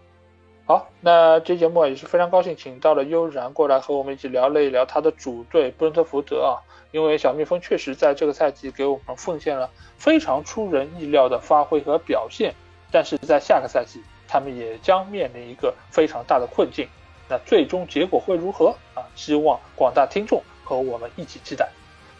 [0.67, 6.57] 好，那这节目也是非常高兴，请到了悠然过来和我们一起聊了一聊他的主队布伦特福德啊。
[6.91, 12.55] 因为小蜜蜂确实在这个赛季给我们奉献了非常出人意料的发挥和表现，
[12.91, 16.87] 但是在下个赛季他们也将面临一个非常大的困境。
[17.29, 19.05] 那最终结果会如何啊？
[19.13, 21.69] 希望广大听众和我们一起期待。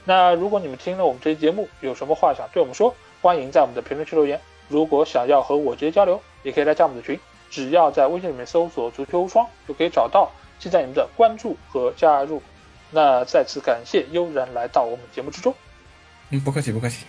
[0.03, 2.93] 那如果你们听了我们这期节目，有什么话想对我们说，
[3.23, 4.39] 欢迎在我们的评论区留言。
[4.67, 7.19] 如果想要和我直接交流，也可以来加我们的群，
[7.55, 10.29] 只要在微信里面搜索“足球无双”就可以找到，
[10.59, 12.41] 期待你们的关注和加入。
[12.91, 15.55] 那再次感谢悠然来到我们节目之中。
[16.31, 17.05] 嗯，不客气，不客气。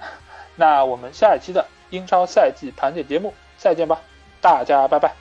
[0.54, 3.98] 那我们下一期的英超赛季盘点节目再见吧，
[4.42, 5.14] 大家拜拜，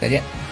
[0.00, 0.49] 再见。